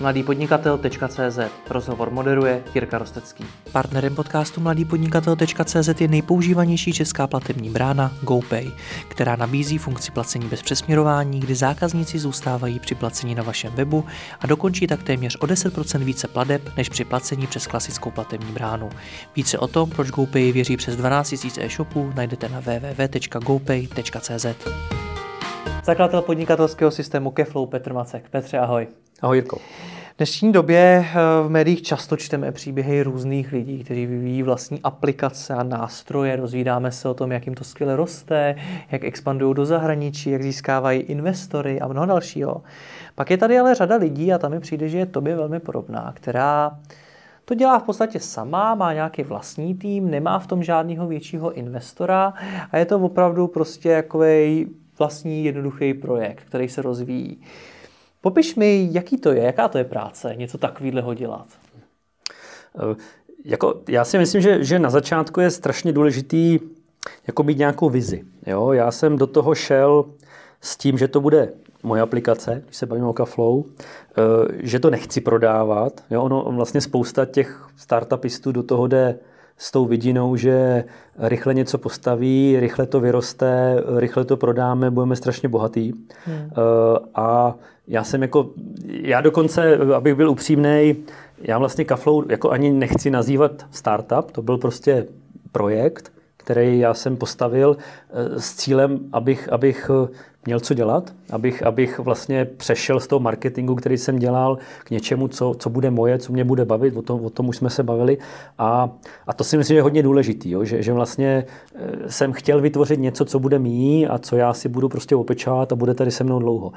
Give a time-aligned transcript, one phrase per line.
[0.00, 1.38] mladýpodnikatel.cz
[1.70, 3.44] Rozhovor moderuje Jirka Rostecký.
[3.72, 8.70] Partnerem podcastu mladýpodnikatel.cz je nejpoužívanější česká platební brána GoPay,
[9.08, 14.04] která nabízí funkci placení bez přesměrování, kdy zákazníci zůstávají při placení na vašem webu
[14.40, 18.90] a dokončí tak téměř o 10% více pladeb než při placení přes klasickou platební bránu.
[19.36, 24.46] Více o tom, proč GoPay věří přes 12 000 e-shopů, najdete na www.gopay.cz.
[25.86, 28.28] Zakladatel podnikatelského systému Keflow Petr Macek.
[28.30, 28.86] Petře, ahoj.
[29.22, 29.56] Ahoj Jirko.
[29.56, 35.54] V dnešní době eh, v médiích často čteme příběhy různých lidí, kteří vyvíjí vlastní aplikace
[35.54, 36.36] a nástroje.
[36.36, 38.56] Dozvídáme se o tom, jak jim to skvěle roste,
[38.90, 42.62] jak expandují do zahraničí, jak získávají investory a mnoho dalšího.
[43.14, 46.12] Pak je tady ale řada lidí a tam mi přijde, že je tobě velmi podobná,
[46.16, 46.78] která
[47.44, 52.34] to dělá v podstatě sama, má nějaký vlastní tým, nemá v tom žádného většího investora
[52.70, 54.66] a je to opravdu prostě jakovej
[54.98, 57.40] vlastní jednoduchý projekt, který se rozvíjí.
[58.20, 61.46] Popiš mi, jaký to je, jaká to je práce, něco takového dělat.
[62.74, 62.96] Uh,
[63.44, 66.58] jako, já si myslím, že, že na začátku je strašně důležitý
[67.26, 68.24] jako mít nějakou vizi.
[68.46, 68.72] Jo?
[68.72, 70.04] Já jsem do toho šel
[70.60, 74.22] s tím, že to bude moje aplikace, když se bavíme o Kaflow, eh,
[74.58, 76.04] že to nechci prodávat.
[76.10, 76.22] Jo?
[76.22, 79.18] Ono vlastně spousta těch startupistů do toho jde
[79.56, 80.84] s tou vidinou, že
[81.18, 85.92] rychle něco postaví, rychle to vyroste, rychle to prodáme, budeme strašně bohatý.
[86.24, 86.36] Hmm.
[86.36, 86.50] Uh,
[87.14, 87.54] a
[87.88, 88.50] já jsem jako,
[88.84, 90.96] já dokonce, abych byl upřímný,
[91.42, 95.06] já vlastně Kaflow jako ani nechci nazývat startup, to byl prostě
[95.52, 100.08] projekt, který já jsem postavil eh, s cílem, abych, abych eh,
[100.46, 105.28] měl co dělat, abych, abych vlastně přešel z toho marketingu, který jsem dělal, k něčemu,
[105.28, 107.82] co, co bude moje, co mě bude bavit, o tom, o tom už jsme se
[107.82, 108.18] bavili.
[108.58, 108.90] A,
[109.26, 110.64] a to si myslím, že je hodně důležitý, jo?
[110.64, 114.68] Že, že vlastně eh, jsem chtěl vytvořit něco, co bude mý a co já si
[114.68, 116.72] budu prostě opečovat a bude tady se mnou dlouho.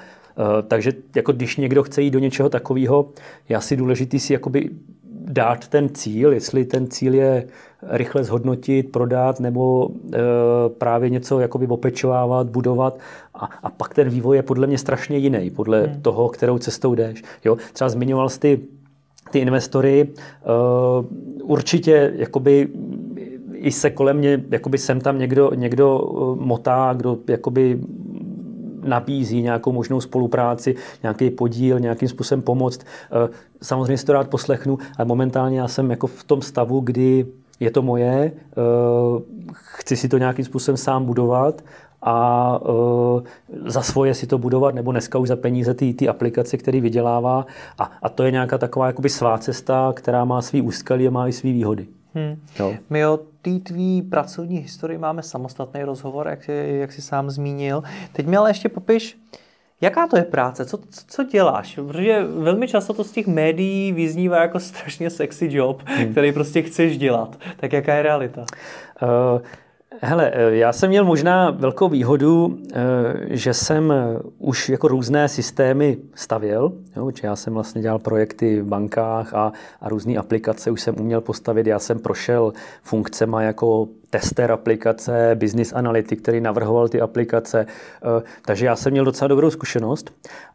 [0.67, 3.09] Takže jako když někdo chce jít do něčeho takového,
[3.49, 4.69] je asi důležitý si jakoby
[5.29, 7.47] dát ten cíl, jestli ten cíl je
[7.83, 10.19] rychle zhodnotit, prodat nebo e,
[10.69, 12.99] právě něco jakoby opečovávat, budovat
[13.33, 16.01] a, a pak ten vývoj je podle mě strašně jiný, podle hmm.
[16.01, 17.23] toho, kterou cestou jdeš.
[17.45, 17.57] Jo?
[17.73, 18.59] Třeba zmiňoval jsi ty,
[19.31, 20.13] ty investory, e,
[21.43, 22.69] určitě jakoby
[23.59, 27.79] i se kolem mě, jakoby sem tam někdo, někdo eh, motá, kdo jakoby
[28.89, 32.81] nabízí nějakou možnou spolupráci, nějaký podíl, nějakým způsobem pomoct.
[32.81, 33.29] Eh,
[33.61, 37.25] samozřejmě si to rád poslechnu, ale momentálně já jsem jako v tom stavu, kdy
[37.59, 38.61] je to moje, eh,
[39.53, 41.63] chci si to nějakým způsobem sám budovat
[42.01, 43.21] a uh,
[43.65, 47.45] za svoje si to budovat, nebo dneska už za peníze ty, ty aplikace, které vydělává.
[47.77, 51.27] A, a to je nějaká taková jakoby svá cesta, která má svý úskalí a má
[51.27, 51.87] i svý výhody.
[52.15, 52.41] Hmm.
[52.59, 52.75] Jo.
[52.89, 57.83] My o té tvý pracovní historii máme samostatný rozhovor, jak jsi, jak jsi sám zmínil.
[58.13, 59.17] Teď mi ale ještě popiš,
[59.81, 60.65] Jaká to je práce?
[60.65, 61.75] Co, co, co děláš?
[61.75, 66.11] Protože velmi často to z těch médií vyznívá jako strašně sexy job, hmm.
[66.11, 67.39] který prostě chceš dělat.
[67.57, 68.45] Tak jaká je realita?
[69.01, 69.41] Uh,
[70.01, 72.83] Hele, eh, já jsem měl možná velkou výhodu, eh,
[73.29, 76.73] že jsem eh, už jako různé systémy stavěl.
[76.95, 81.21] Jo, já jsem vlastně dělal projekty v bankách a, a různé aplikace už jsem uměl
[81.21, 81.67] postavit.
[81.67, 87.65] Já jsem prošel funkcema jako tester aplikace, business analytik, který navrhoval ty aplikace.
[88.45, 90.11] Takže já jsem měl docela dobrou zkušenost.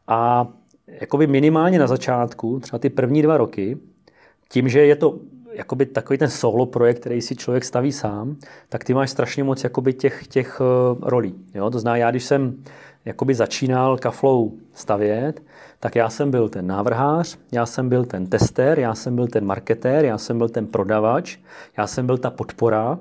[0.08, 0.48] A
[1.00, 3.78] jakoby minimálně na začátku, třeba ty první dva roky,
[4.48, 5.18] tím, že je to
[5.54, 8.36] jakoby takový ten solo projekt, který si člověk staví sám,
[8.68, 11.34] tak ty máš strašně moc jakoby těch, těch uh, rolí.
[11.54, 11.70] Jo?
[11.70, 12.64] To znamená, já když jsem
[13.04, 15.42] jakoby začínal Kaflow stavět,
[15.80, 19.44] tak já jsem byl ten návrhář, já jsem byl ten tester, já jsem byl ten
[19.44, 21.36] marketér, já jsem byl ten prodavač,
[21.78, 22.98] já jsem byl ta podpora uh,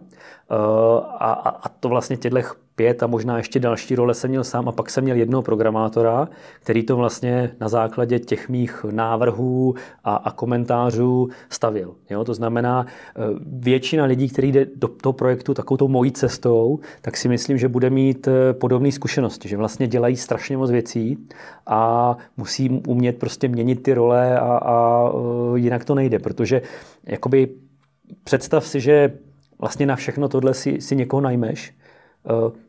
[1.19, 4.71] a, a to vlastně těchto pět a možná ještě další role jsem měl sám a
[4.71, 6.29] pak jsem měl jednoho programátora,
[6.59, 11.95] který to vlastně na základě těch mých návrhů a, a komentářů stavil.
[12.09, 12.23] Jo?
[12.23, 17.17] To znamená, e, většina lidí, kteří jde do toho projektu takovou tou mojí cestou, tak
[17.17, 21.17] si myslím, že bude mít e, podobné zkušenosti, že vlastně dělají strašně moc věcí
[21.67, 25.09] a musí umět prostě měnit ty role a, a
[25.55, 26.61] e, jinak to nejde, protože
[27.05, 27.49] jakoby
[28.23, 29.13] představ si, že
[29.59, 31.73] vlastně na všechno tohle si, si někoho najmeš,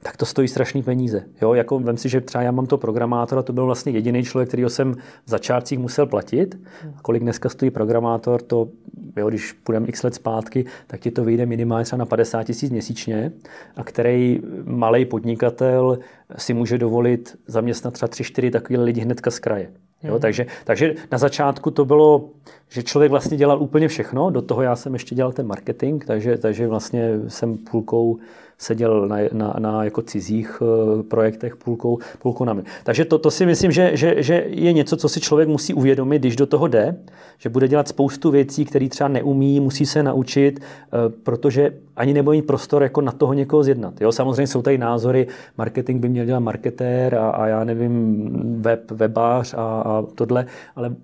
[0.02, 1.24] tak to stojí strašný peníze.
[1.42, 4.48] Jo, jako vem si, že třeba já mám to programátora, to byl vlastně jediný člověk,
[4.48, 6.58] kterýho jsem v začátcích musel platit.
[6.98, 8.68] A kolik dneska stojí programátor, to,
[9.16, 12.70] jo, když půjdeme x let zpátky, tak ti to vyjde minimálně třeba na 50 tisíc
[12.70, 13.32] měsíčně,
[13.76, 15.98] a který malý podnikatel
[16.36, 19.70] si může dovolit zaměstnat třeba 3-4 takový lidi hnedka z kraje.
[20.02, 22.28] Jo, takže, takže na začátku to bylo,
[22.68, 26.38] že člověk vlastně dělal úplně všechno, do toho já jsem ještě dělal ten marketing, takže,
[26.38, 28.18] takže vlastně jsem půlkou
[28.58, 32.62] seděl na, na, na jako cizích eh, projektech půlkou, půlkou na mě.
[32.84, 36.18] Takže to, to si myslím, že, že, že je něco, co si člověk musí uvědomit,
[36.18, 36.96] když do toho jde,
[37.38, 40.88] že bude dělat spoustu věcí, které třeba neumí, musí se naučit, eh,
[41.22, 44.00] protože ani nebude mít prostor jako na toho někoho zjednat.
[44.00, 45.26] Jo, samozřejmě jsou tady názory,
[45.58, 50.46] marketing by měl dělat marketér a, a já nevím, web, webář a, a tohle,
[50.76, 50.96] ale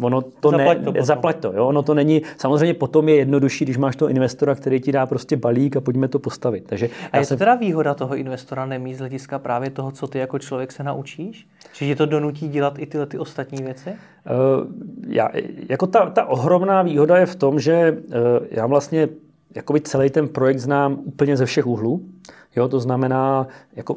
[0.00, 1.66] ono to zaplať ne, to zaplať to, jo?
[1.66, 5.36] ono to není, samozřejmě potom je jednodušší, když máš toho investora, který ti dá prostě
[5.36, 6.64] balík a pojďme to postavit.
[6.66, 7.38] Takže a je to jsem...
[7.38, 11.48] teda výhoda toho investora nemít z hlediska právě toho, co ty jako člověk se naučíš?
[11.72, 13.90] Že ti to donutí dělat i tyhle ty ostatní věci?
[13.90, 13.96] Uh,
[15.08, 15.28] já,
[15.68, 18.14] jako ta, ta ohromná výhoda je v tom, že uh,
[18.50, 19.08] já vlastně
[19.54, 22.02] jakoby celý ten projekt znám úplně ze všech úhlů.
[22.56, 23.46] Jo, to znamená,
[23.76, 23.96] jako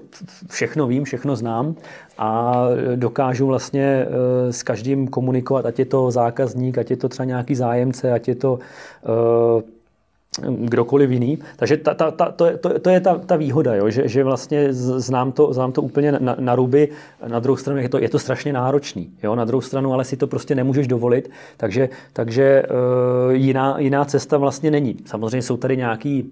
[0.50, 1.76] všechno vím, všechno znám
[2.18, 2.64] a
[2.96, 7.56] dokážu vlastně eh, s každým komunikovat, ať je to zákazník, ať je to třeba nějaký
[7.56, 9.62] zájemce, ať je to uh,
[10.50, 11.40] kdokoliv jiný.
[11.56, 13.90] Takže ta, ta, ta, to, je, to, to je ta, ta výhoda, jo?
[13.90, 16.90] Že, že vlastně znám to, znám to úplně na, na ruby.
[17.28, 19.12] Na druhou stranu je to, je to strašně náročný.
[19.24, 19.36] Jo?
[19.36, 24.38] Na druhou stranu ale si to prostě nemůžeš dovolit, takže, takže uh, jiná, jiná cesta
[24.38, 24.98] vlastně není.
[25.06, 26.32] Samozřejmě jsou tady nějaký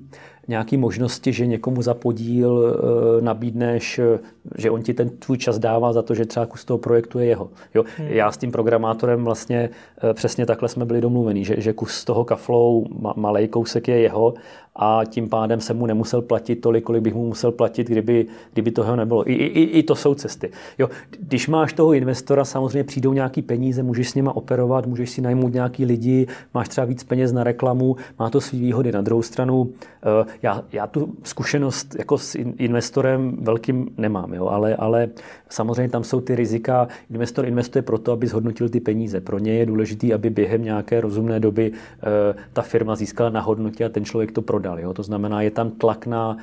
[0.49, 2.75] nějaké možnosti, že někomu za podíl
[3.19, 4.19] e, nabídneš, eh,
[4.57, 7.25] že on ti ten tvůj čas dává za to, že třeba kus toho projektu je
[7.25, 7.49] jeho.
[7.75, 7.83] Jo?
[7.97, 8.07] Hmm.
[8.07, 9.69] Já s tím programátorem vlastně
[10.03, 13.99] e, přesně takhle jsme byli domluveni, že, že kus toho kaflou, ma, malej kousek je
[13.99, 14.33] jeho
[14.75, 18.71] a tím pádem se mu nemusel platit tolik, kolik bych mu musel platit, kdyby, kdyby
[18.71, 19.29] toho nebylo.
[19.29, 20.51] I, i, I to jsou cesty.
[20.77, 25.21] Jo, když máš toho investora, samozřejmě přijdou nějaký peníze, můžeš s nima operovat, můžeš si
[25.21, 28.91] najmout nějaký lidi, máš třeba víc peněz na reklamu, má to své výhody.
[28.91, 29.69] Na druhou stranu,
[30.03, 35.09] eh, já, já tu zkušenost jako s investorem velkým nemám, jo, ale, ale
[35.49, 36.87] samozřejmě tam jsou ty rizika.
[37.09, 39.21] Investor investuje proto, aby zhodnotil ty peníze.
[39.21, 43.85] Pro ně je důležité, aby během nějaké rozumné doby eh, ta firma získala na hodnotě
[43.85, 44.79] a ten člověk to prodal.
[44.79, 44.93] Jo?
[44.93, 46.37] To znamená, je tam tlak na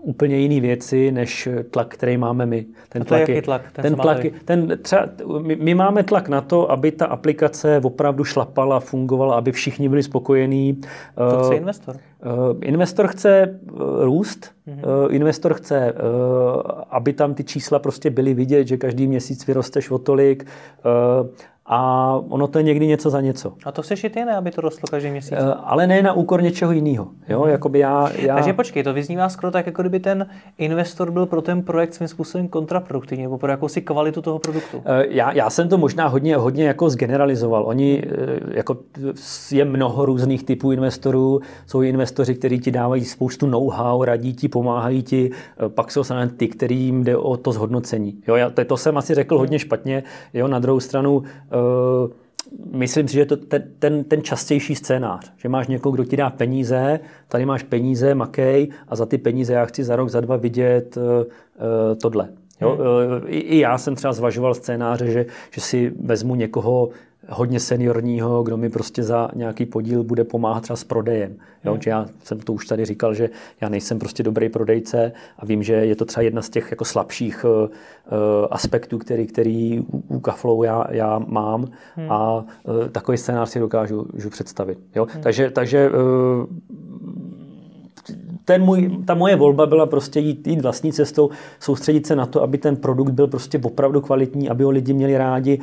[0.00, 2.66] úplně jiné věci, než tlak, který máme my.
[2.88, 3.62] Ten a to tlak je, jaký tlak?
[3.72, 5.08] Ten, ten tlak, ten třeba,
[5.42, 10.02] my, my máme tlak na to, aby ta aplikace opravdu šlapala, fungovala, aby všichni byli
[10.02, 10.80] spokojení.
[11.30, 11.96] To chce investor?
[11.96, 13.60] Uh, investor chce
[14.00, 15.06] růst, mm-hmm.
[15.06, 16.60] uh, investor chce, uh,
[16.90, 20.46] aby tam ty čísla prostě byly vidět, že každý měsíc vyrosteš o tolik.
[21.66, 23.52] A ono to je někdy něco za něco.
[23.64, 25.32] A to chceš i ty, ne, aby to rostlo každý měsíc?
[25.32, 27.08] Uh, ale ne na úkor něčeho jiného.
[27.28, 27.40] Jo?
[27.40, 27.50] Hmm.
[27.50, 28.34] Jakoby já, já...
[28.34, 30.26] Takže počkej, to vyznívá skoro tak, jako kdyby ten
[30.58, 34.76] investor byl pro ten projekt svým způsobem kontraproduktivní, nebo pro jakousi kvalitu toho produktu.
[34.76, 37.64] Uh, já, já jsem to možná hodně, hodně jako zgeneralizoval.
[37.66, 38.76] Oni, uh, jako
[39.52, 41.40] je mnoho různých typů investorů.
[41.66, 45.30] Jsou investoři, kteří ti dávají spoustu know-how, radí ti, pomáhají ti.
[45.68, 48.14] Pak jsou samozřejmě ty, kterým jde o to zhodnocení.
[48.28, 48.34] Jo?
[48.34, 50.02] Já, to, to jsem asi řekl hodně špatně.
[50.34, 50.48] Jo?
[50.48, 51.51] Na druhou stranu Eh,
[52.72, 56.30] myslím si, že to ten, ten, ten častější scénář, že máš někoho, kdo ti dá
[56.30, 60.36] peníze, tady máš peníze, makej a za ty peníze já chci za rok, za dva
[60.36, 61.02] vidět uh,
[62.02, 62.28] tohle.
[62.60, 62.70] Jo?
[62.70, 63.26] Hmm.
[63.26, 66.88] I, I já jsem třeba zvažoval scénáře, že, že si vezmu někoho,
[67.28, 71.36] hodně seniorního, kdo mi prostě za nějaký podíl bude pomáhat třeba s prodejem.
[71.64, 71.72] Jo?
[71.72, 71.82] Hmm.
[71.82, 73.30] Že já jsem to už tady říkal, že
[73.60, 76.84] já nejsem prostě dobrý prodejce a vím, že je to třeba jedna z těch jako
[76.84, 77.68] slabších uh,
[78.50, 81.64] aspektů, který, který u Kaflow já, já mám
[81.96, 82.12] hmm.
[82.12, 82.44] a uh,
[82.92, 84.78] takový scénář si dokážu, dokážu představit.
[84.94, 85.06] Jo?
[85.12, 85.22] Hmm.
[85.22, 86.46] Takže, takže uh,
[88.44, 91.30] ten můj, ta moje volba byla prostě jít, jít vlastní cestou,
[91.60, 95.18] soustředit se na to, aby ten produkt byl prostě opravdu kvalitní, aby ho lidi měli
[95.18, 95.60] rádi,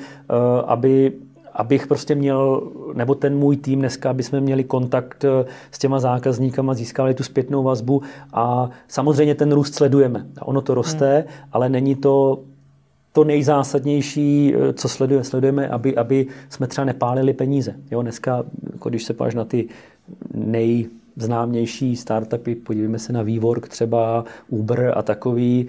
[0.66, 1.14] aby
[1.60, 6.00] abych prostě měl, nebo ten můj tým dneska, aby jsme měli kontakt eh, s těma
[6.00, 8.02] zákazníkama, získali tu zpětnou vazbu
[8.34, 10.26] a samozřejmě ten růst sledujeme.
[10.42, 11.48] Ono to roste, hmm.
[11.52, 12.40] ale není to
[13.12, 17.76] to nejzásadnější, eh, co sleduje, sledujeme, aby, aby jsme třeba nepálili peníze.
[17.92, 18.44] Jo, dneska,
[18.74, 19.68] jako když se páš na ty
[20.34, 25.68] nejznámější startupy, podívejme se na Vývork třeba, Uber a takový,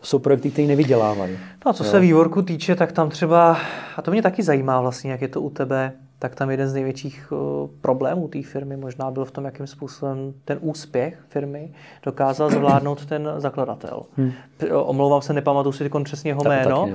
[0.00, 1.38] to jsou projekty, které nevydělávají.
[1.66, 1.90] No a co jo.
[1.90, 3.58] se vývorku týče, tak tam třeba,
[3.96, 6.74] a to mě taky zajímá vlastně, jak je to u tebe, tak tam jeden z
[6.74, 7.32] největších
[7.80, 13.28] problémů té firmy možná byl v tom, jakým způsobem ten úspěch firmy dokázal zvládnout ten
[13.36, 14.02] zakladatel.
[14.16, 14.32] Hmm.
[14.72, 16.82] Omlouvám se, nepamatuju si přesně jeho jméno.
[16.82, 16.90] uh,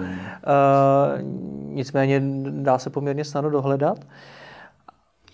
[1.74, 4.00] nicméně dá se poměrně snadno dohledat.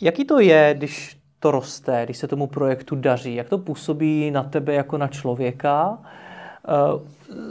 [0.02, 3.36] Jaký to je, když to roste, když se tomu projektu daří?
[3.36, 5.98] Jak to působí na tebe jako na člověka?
[6.94, 7.02] Uh,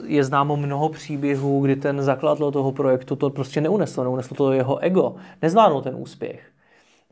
[0.04, 4.78] je známo mnoho příběhů, kdy ten zakladatel toho projektu to prostě neunesl, neunesl to jeho
[4.78, 6.40] ego, nezvládnul ten úspěch.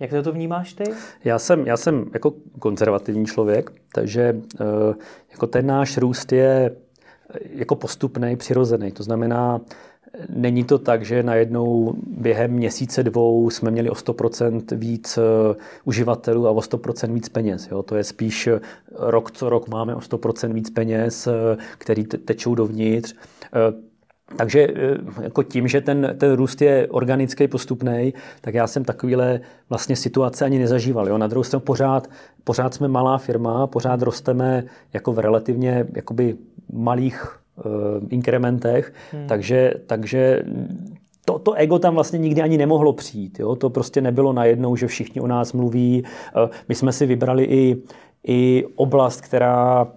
[0.00, 0.85] Jak to, to vnímáš ty?
[1.25, 4.94] Já jsem, já jsem jako konzervativní člověk, takže eh,
[5.32, 6.76] jako ten náš růst je
[7.30, 8.92] eh, jako postupný, přirozený.
[8.92, 9.61] To znamená,
[10.28, 15.18] není to tak, že najednou během měsíce dvou jsme měli o 100% víc
[15.84, 17.68] uživatelů a o 100% víc peněz.
[17.70, 17.82] Jo?
[17.82, 18.48] To je spíš
[18.92, 21.28] rok co rok máme o 100% víc peněz,
[21.78, 23.14] který tečou dovnitř.
[24.36, 29.40] Takže eh, jako tím, že ten, ten růst je organický, postupný, tak já jsem takovýhle
[29.68, 31.08] vlastně situace ani nezažíval.
[31.08, 31.18] Jo.
[31.18, 32.10] Na druhou stranu pořád,
[32.44, 36.36] pořád jsme malá firma, pořád rosteme jako v relativně jakoby
[36.72, 37.38] malých
[38.10, 39.26] inkrementech, hmm.
[39.26, 40.42] takže, takže
[41.25, 43.38] to, to ego tam vlastně nikdy ani nemohlo přijít.
[43.38, 43.56] Jo?
[43.56, 46.02] To prostě nebylo najednou, že všichni o nás mluví.
[46.36, 47.76] Uh, my jsme si vybrali i,
[48.26, 49.88] i oblast, která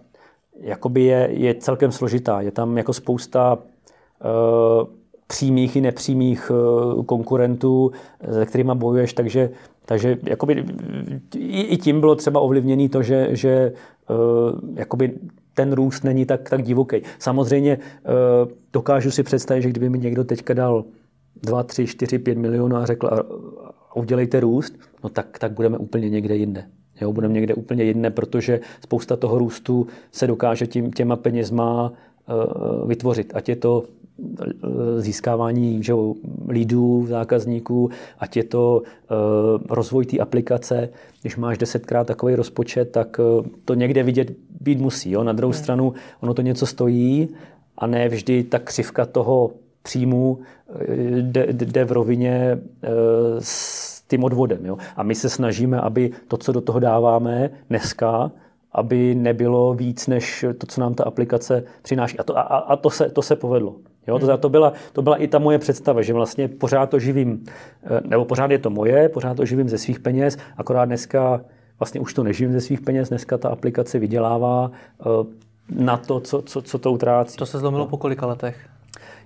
[0.62, 2.42] jakoby je, je celkem složitá.
[2.42, 3.58] Je tam jako spousta
[4.22, 7.92] Eh, přímých i nepřímých eh, konkurentů,
[8.34, 9.50] se kterými bojuješ, takže,
[9.86, 10.66] takže jakoby,
[11.36, 14.14] i, i tím bylo třeba ovlivněné to, že, že eh,
[14.76, 15.14] jakoby
[15.60, 17.02] ten růst není tak, tak divoký.
[17.20, 17.80] Samozřejmě
[18.74, 20.86] dokážu si představit, že kdyby mi někdo teďka dal
[21.44, 26.10] 2, 3, 4, 5 milionů a řekl a udělejte růst, no tak, tak budeme úplně
[26.10, 26.66] někde jinde.
[27.02, 31.94] Jo, budeme někde úplně jinde, protože spousta toho růstu se dokáže tím, těma penězma
[32.88, 33.32] vytvořit.
[33.36, 33.84] Ať je to
[34.98, 35.94] získávání že,
[36.50, 39.18] lídů, zákazníků, ať je to uh,
[39.70, 40.90] rozvoj té aplikace.
[41.22, 45.12] Když máš desetkrát takový rozpočet, tak uh, to někde vidět být musí.
[45.12, 45.24] Jo?
[45.24, 45.64] Na druhou hmm.
[45.64, 47.30] stranu ono to něco stojí
[47.78, 49.52] a ne vždy ta křivka toho
[49.84, 50.40] příjmu
[50.80, 52.60] eh, jde, jde v rovině
[53.40, 54.66] s tím odvodem.
[54.66, 54.78] Jo?
[54.96, 58.32] A my se snažíme, aby to, co do toho dáváme dneska,
[58.72, 62.20] aby nebylo víc než to, co nám ta aplikace přináší.
[62.20, 63.76] A to, a, a to, se, to se povedlo.
[64.08, 67.44] Jo, to, to, byla, to byla i ta moje představa, že vlastně pořád to živím,
[67.84, 71.42] eh, nebo pořád je to moje, pořád to živím ze svých peněz, akorát dneska
[71.80, 75.06] vlastně už to neživím ze svých peněz, dneska ta aplikace vydělává eh,
[75.70, 77.38] na to, co, co, co to utrácí.
[77.38, 77.90] To se zlomilo no.
[77.90, 78.70] po kolika letech?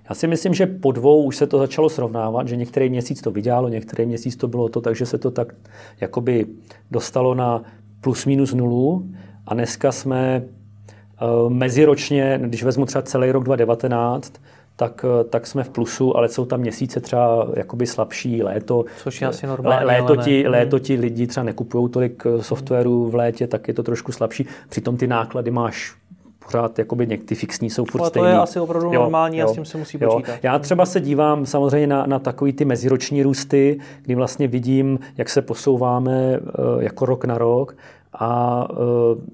[0.08, 3.30] Já si myslím, že po dvou už se to začalo srovnávat, že některý měsíc to
[3.30, 5.54] vydělalo, některý měsíc to bylo to, takže se to tak
[6.00, 6.46] jakoby
[6.90, 7.62] dostalo na
[8.00, 9.06] plus minus nulu
[9.46, 14.32] a dneska jsme uh, meziročně, když vezmu třeba celý rok 2019,
[14.76, 18.84] tak, eh, tak jsme v plusu, ale jsou tam měsíce třeba jakoby slabší, léto.
[19.02, 20.48] Což je asi normální, léto, ti, ne.
[20.48, 24.46] léto ti lidi třeba nekupují tolik eh, softwaru v létě, tak je to trošku slabší.
[24.68, 25.96] Přitom ty náklady máš
[26.44, 29.48] pořád jakoby ty fixní jsou furt Ale to je asi opravdu jo, normální jo, a
[29.48, 30.10] s tím se musí jo.
[30.10, 30.38] počítat.
[30.42, 35.28] Já třeba se dívám samozřejmě na, na takový ty meziroční růsty, kdy vlastně vidím, jak
[35.28, 36.40] se posouváme eh,
[36.78, 37.76] jako rok na rok
[38.14, 38.78] a uh,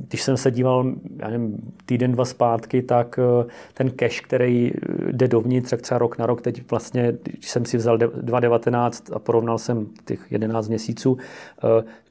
[0.09, 4.73] když jsem se díval já nevím, týden, dva zpátky, tak uh, ten cash, který
[5.13, 9.19] jde dovnitř, tak třeba rok na rok, teď vlastně, když jsem si vzal 2019 a
[9.19, 11.19] porovnal jsem těch 11 měsíců,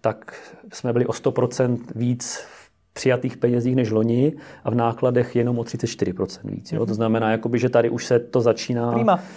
[0.02, 0.34] tak
[0.74, 2.40] jsme byli o 100% víc
[3.00, 6.72] přijatých penězích než loni a v nákladech jenom o 34% víc.
[6.72, 6.86] Jo?
[6.86, 9.20] To znamená, jakoby, že tady už se to začíná Prima.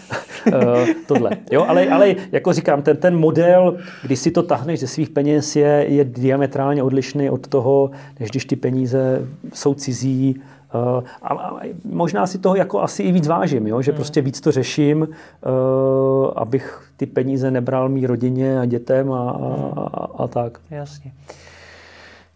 [0.47, 1.31] Eh, tohle.
[1.51, 1.65] Jo?
[1.69, 5.87] Ale, ale jako říkám, ten, ten model, když si to tahneš ze svých peněz, je,
[5.89, 7.91] je diametrálně odlišný od toho,
[8.21, 10.43] než když ty peníze jsou cizí,
[10.75, 13.83] Uh, a, a možná si toho jako asi i víc vážím, jo?
[13.83, 13.97] že hmm.
[13.97, 19.37] prostě víc to řeším, uh, abych ty peníze nebral mý rodině a dětem a, a,
[19.77, 20.61] a, a tak.
[20.71, 21.13] Jasně.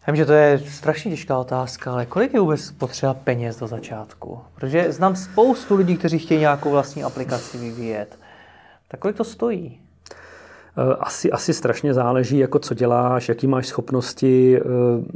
[0.07, 4.39] Vím, že to je strašně těžká otázka, ale kolik je vůbec potřeba peněz do začátku?
[4.55, 8.19] Protože znám spoustu lidí, kteří chtějí nějakou vlastní aplikaci vyvíjet.
[8.89, 9.81] Tak kolik to stojí?
[10.79, 14.61] Eh, asi, asi strašně záleží, jako co děláš, jaký máš schopnosti.
[14.61, 14.63] Eh,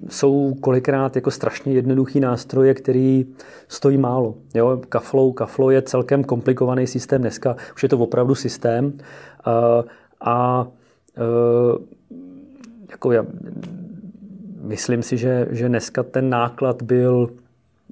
[0.08, 3.26] jsou kolikrát jako strašně jednoduchý nástroje, který
[3.68, 4.34] stojí málo.
[4.54, 8.92] Jo, Kaflow, Kaflow je celkem komplikovaný systém dneska, už je to opravdu systém.
[8.98, 9.82] Eh,
[10.20, 10.66] a
[12.90, 13.24] jako já,
[14.62, 17.30] myslím si, že, že dneska ten náklad byl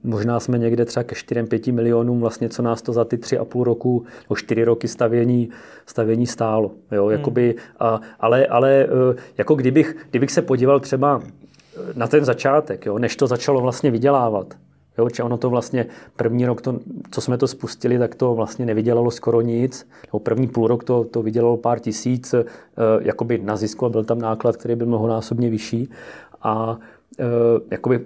[0.03, 4.05] Možná jsme někde třeba ke 4-5 milionům, vlastně co nás to za ty 3,5 roku,
[4.25, 5.49] nebo 4 roky stavění,
[5.87, 6.71] stavění stálo.
[6.93, 7.13] Jo, hmm.
[7.13, 8.87] jakoby, a, ale, ale e,
[9.39, 11.23] jako kdybych, kdybych se podíval třeba
[11.95, 14.55] na ten začátek, jo, než to začalo vlastně vydělávat,
[14.99, 16.79] Jo, či ono to vlastně první rok, to,
[17.11, 19.89] co jsme to spustili, tak to vlastně nevydělalo skoro nic.
[20.07, 22.45] Nebo první půl rok to, to vydělalo pár tisíc e,
[23.01, 25.91] jakoby na zisku a byl tam náklad, který byl mnohonásobně vyšší.
[26.43, 26.79] A
[27.19, 27.25] e,
[27.71, 28.01] jakoby,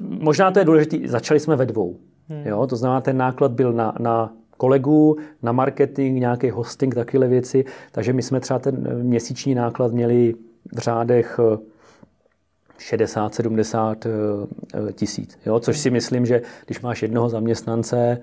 [0.00, 1.96] možná to je důležité, začali jsme ve dvou.
[2.28, 2.46] Hmm.
[2.46, 2.66] Jo?
[2.66, 7.64] To znamená, ten náklad byl na, na kolegů, na marketing, nějaký hosting, takové věci.
[7.92, 10.34] Takže my jsme třeba ten měsíční náklad měli
[10.74, 11.40] v řádech
[12.78, 15.38] 60-70 e, e, tisíc.
[15.46, 15.60] Jo?
[15.60, 18.18] Což si myslím, že když máš jednoho zaměstnance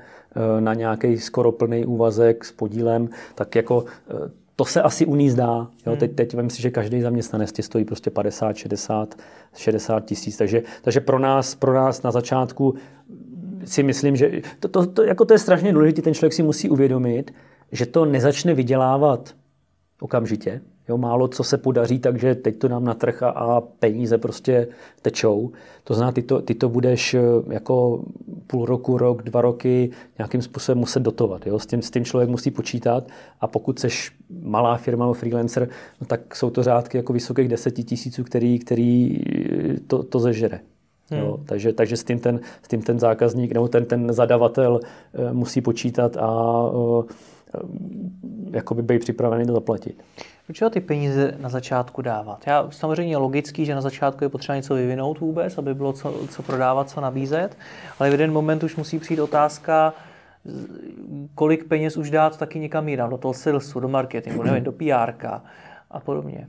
[0.60, 3.86] na nějaký skoro plný úvazek s podílem, tak jako
[4.56, 5.68] to se asi u ní zdá.
[5.86, 5.92] Jo?
[5.92, 5.98] Hmm.
[5.98, 9.16] Teď, teď vím si, že každý zaměstnanec tě stojí prostě 50, 60,
[9.56, 10.38] 60 tisíc.
[10.38, 12.76] Takže, takže pro, nás, pro nás na začátku
[13.66, 16.70] si myslím, že to, to, to, jako to je strašně důležité, ten člověk si musí
[16.70, 17.34] uvědomit,
[17.72, 19.36] že to nezačne vydělávat
[20.00, 24.18] okamžitě, Jo, málo co se podaří, takže teď to nám na trh a, a peníze
[24.18, 24.68] prostě
[25.02, 25.52] tečou.
[25.84, 28.04] To znamená, ty to, ty to budeš eh, jako
[28.48, 31.48] půl roku, rok, dva roky nějakým způsobem muset dotovat.
[31.48, 31.60] Jo?
[31.60, 33.08] S, tím, s tím člověk musí počítat
[33.42, 34.12] a pokud seš
[34.42, 35.70] malá firma nebo freelancer,
[36.02, 40.60] no tak jsou to řádky jako vysokých deseti tisíců, který, který eh, to, to zežere.
[41.10, 41.20] Hmm.
[41.20, 44.80] Jo, takže, takže s, tím ten, s tím ten zákazník nebo ten, ten zadavatel
[45.14, 46.64] e, musí počítat a
[48.52, 50.04] jakoby být připravený to zaplatit.
[50.46, 52.48] Proč ty peníze na začátku dávat?
[52.48, 56.44] Já samozřejmě logický, že na začátku je potřeba něco vyvinout vůbec, aby bylo co, co
[56.44, 57.58] prodávat, co nabízet,
[58.00, 59.94] ale v jeden moment už musí přijít otázka,
[61.36, 65.28] kolik peněz už dát taky někam jinam, do toho salesu, do marketingu, nevím, do PR
[65.92, 66.48] a podobně.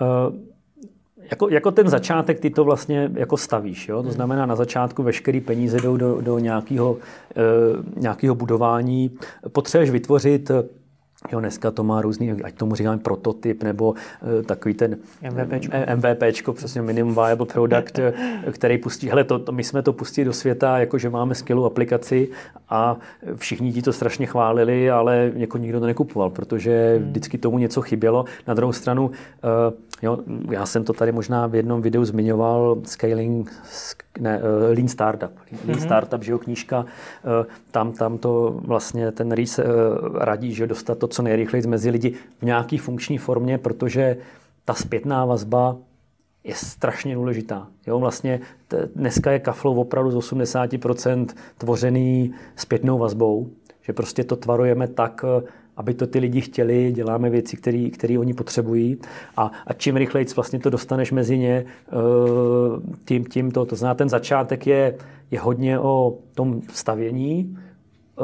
[0.00, 0.34] Uh,
[1.30, 3.88] jako, jako ten začátek ty to vlastně jako stavíš.
[3.88, 4.02] Jo?
[4.02, 7.00] To znamená, na začátku veškeré peníze jdou do, do nějakého, uh,
[7.96, 9.10] nějakého budování.
[9.52, 10.50] Potřebuješ vytvořit
[11.32, 14.96] Jo, dneska to má různý, ať tomu říkáme prototyp, nebo uh, takový ten
[15.30, 15.76] MVPčko.
[15.96, 18.12] MVPčko, přesně Minimum Viable Product, eh,
[18.52, 22.28] který pustí, hele, to, to, my jsme to pustili do světa, jakože máme skvělou aplikaci
[22.68, 22.96] a
[23.36, 27.08] všichni ti to strašně chválili, ale jako nikdo to nekupoval, protože hmm.
[27.08, 28.24] vždycky tomu něco chybělo.
[28.46, 29.12] Na druhou stranu, uh,
[30.02, 30.18] jo,
[30.50, 33.52] já jsem to tady možná v jednom videu zmiňoval, scaling,
[34.20, 35.30] ne, uh, Lean Startup.
[35.66, 35.84] Lean mm-hmm.
[35.84, 39.64] Startup, že jo, knížka, uh, tam, tam to vlastně ten Rees uh,
[40.14, 44.16] radí, že dostat to co nejrychleji mezi lidi v nějaké funkční formě, protože
[44.64, 45.76] ta zpětná vazba
[46.44, 47.66] je strašně důležitá.
[47.86, 51.26] Jo, vlastně t- dneska je kaflo opravdu z 80%
[51.58, 53.50] tvořený zpětnou vazbou,
[53.82, 55.24] že prostě to tvarujeme tak,
[55.80, 57.56] aby to ty lidi chtěli, děláme věci,
[57.92, 58.98] které oni potřebují.
[59.36, 61.92] A, a čím rychleji vlastně to dostaneš mezi ně, eh,
[63.04, 64.94] tím, tím to, to znamená, ten začátek je,
[65.30, 67.58] je hodně o tom stavění,
[68.18, 68.22] eh,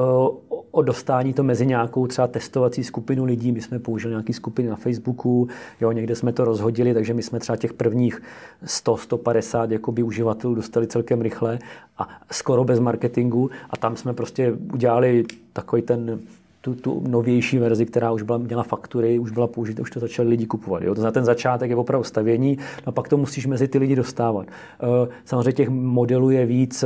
[0.71, 3.53] o dostání to mezi nějakou třeba testovací skupinu lidí.
[3.53, 5.49] My jsme použili nějaké skupiny na Facebooku,
[5.81, 8.23] jo, někde jsme to rozhodili, takže my jsme třeba těch prvních
[8.65, 11.59] 100-150 jakoby uživatelů dostali celkem rychle
[11.99, 13.51] a skoro bez marketingu.
[13.71, 16.21] A tam jsme prostě udělali takový ten
[16.67, 20.29] tu, tu novější verzi, která už byla, měla faktury, už byla použita, už to začali
[20.29, 20.83] lidi kupovat.
[20.83, 20.95] Jo?
[20.95, 23.97] To znamená, ten začátek je opravdu stavění, no a pak to musíš mezi ty lidi
[23.97, 24.47] dostávat.
[24.47, 26.85] Eh, samozřejmě těch modelů je víc,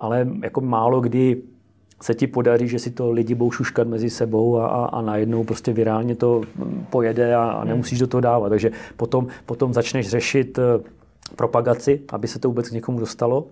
[0.00, 1.42] ale jako málo kdy
[2.02, 5.44] se ti podaří, že si to lidi budou šuškat mezi sebou a, a, a najednou
[5.44, 6.42] prostě virálně to
[6.90, 8.48] pojede a, a nemusíš do toho dávat.
[8.48, 10.97] Takže potom, potom začneš řešit eh,
[11.36, 13.46] propagaci, aby se to vůbec k někomu dostalo.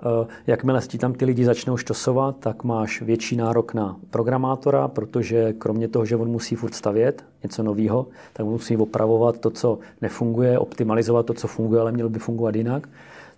[0.00, 5.52] Eh, jakmile ti tam ty lidi začnou štosovat, tak máš větší nárok na programátora, protože
[5.52, 10.58] kromě toho, že on musí furt stavět něco nového, tak musí opravovat to, co nefunguje,
[10.58, 12.88] optimalizovat to, co funguje, ale mělo by fungovat jinak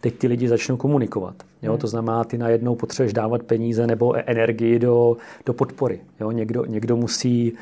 [0.01, 1.35] teď ty lidi začnou komunikovat.
[1.63, 1.73] Jo?
[1.73, 1.81] Hmm.
[1.81, 6.01] To znamená, ty najednou potřebuješ dávat peníze nebo e- energii do, do podpory.
[6.21, 6.31] Jo?
[6.31, 7.57] Někdo, někdo musí uh,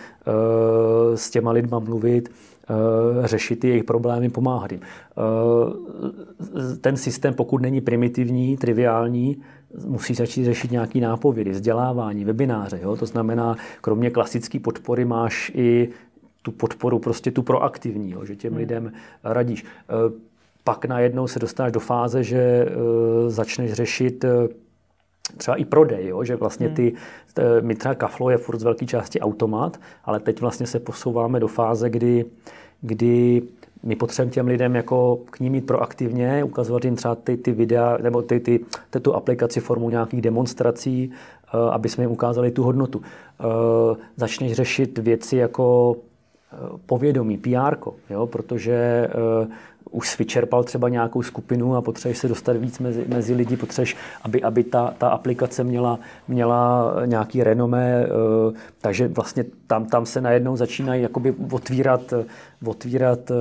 [1.14, 2.30] s těma lidma mluvit,
[3.24, 4.80] řešit jejich problémy, pomáhat jim.
[4.80, 5.72] Uh,
[6.80, 9.42] ten systém, pokud není primitivní, triviální,
[9.84, 12.78] musí začít řešit nějaký nápovědy, vzdělávání, webináře.
[12.82, 12.96] Jo?
[12.96, 15.88] To znamená, kromě klasické podpory máš i
[16.42, 18.24] tu podporu, prostě tu proaktivní, jo?
[18.24, 18.58] že těm hmm.
[18.58, 18.92] lidem
[19.24, 19.64] radíš
[20.64, 22.66] pak najednou se dostáš do fáze, že
[23.28, 24.24] začneš řešit
[25.36, 26.24] třeba i prodej, jo?
[26.24, 26.76] že vlastně hmm.
[26.76, 26.92] ty,
[27.60, 31.48] my třeba Kaflo je furt z velké části automat, ale teď vlastně se posouváme do
[31.48, 32.24] fáze, kdy,
[32.80, 33.42] kdy
[33.82, 37.98] my potřebujeme těm lidem jako k ním mít proaktivně, ukazovat jim třeba ty, ty videa
[38.02, 38.60] nebo ty, ty,
[38.90, 41.10] ty, tu aplikaci formou nějakých demonstrací,
[41.54, 42.98] uh, aby jsme jim ukázali tu hodnotu.
[42.98, 45.96] Uh, začneš řešit věci jako
[46.86, 47.76] povědomí, PR,
[48.10, 48.26] jo?
[48.26, 49.08] protože
[49.96, 54.42] už vyčerpal třeba nějakou skupinu a potřebuješ se dostat víc mezi, mezi lidi, potřebuješ, aby,
[54.42, 60.56] aby ta, ta aplikace měla, měla nějaký renomé, eh, takže vlastně tam, tam se najednou
[60.56, 62.14] začínají jakoby otvírat,
[62.64, 63.34] otvírat eh,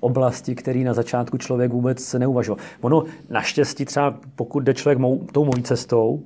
[0.00, 2.64] oblasti, které na začátku člověk vůbec neuvažoval.
[2.80, 6.22] Ono naštěstí třeba, pokud jde člověk mou, tou mojí cestou,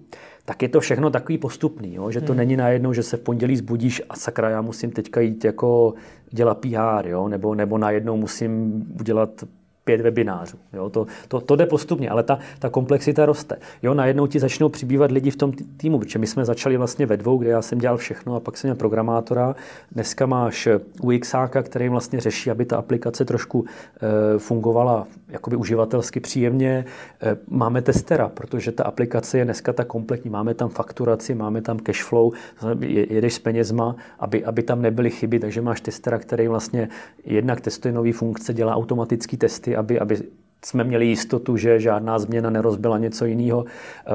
[0.47, 2.11] tak je to všechno takový postupný, jo?
[2.11, 2.37] že to hmm.
[2.37, 5.95] není najednou, že se v pondělí zbudíš a sakra, já musím teďka jít jako
[6.31, 7.29] dělat PR, jo?
[7.29, 9.45] Nebo, nebo najednou musím udělat
[9.87, 10.57] pět webinářů.
[10.73, 10.91] Jo?
[10.91, 13.57] To, to, to jde postupně, ale ta, ta komplexita roste.
[13.83, 13.95] Jo?
[13.95, 17.39] Najednou ti začnou přibývat lidi v tom týmu, protože my jsme začali vlastně ve dvou,
[17.39, 19.55] kde já jsem dělal všechno a pak jsem měl programátora.
[19.93, 20.69] Dneska máš
[21.03, 26.85] UXáka, který vlastně řeší, aby ta aplikace trošku e, fungovala jakoby uživatelsky příjemně.
[27.23, 30.31] E, máme testera, protože ta aplikace je dneska tak kompletní.
[30.31, 32.33] Máme tam fakturaci, máme tam cashflow,
[32.81, 36.89] jedeš s penězma, aby, aby tam nebyly chyby, takže máš testera, který vlastně
[37.25, 40.23] jednak testuje nové funkce, dělá automatické testy, aby, aby
[40.65, 43.65] jsme měli jistotu, že žádná změna nerozbila něco jiného.
[44.07, 44.11] Eh,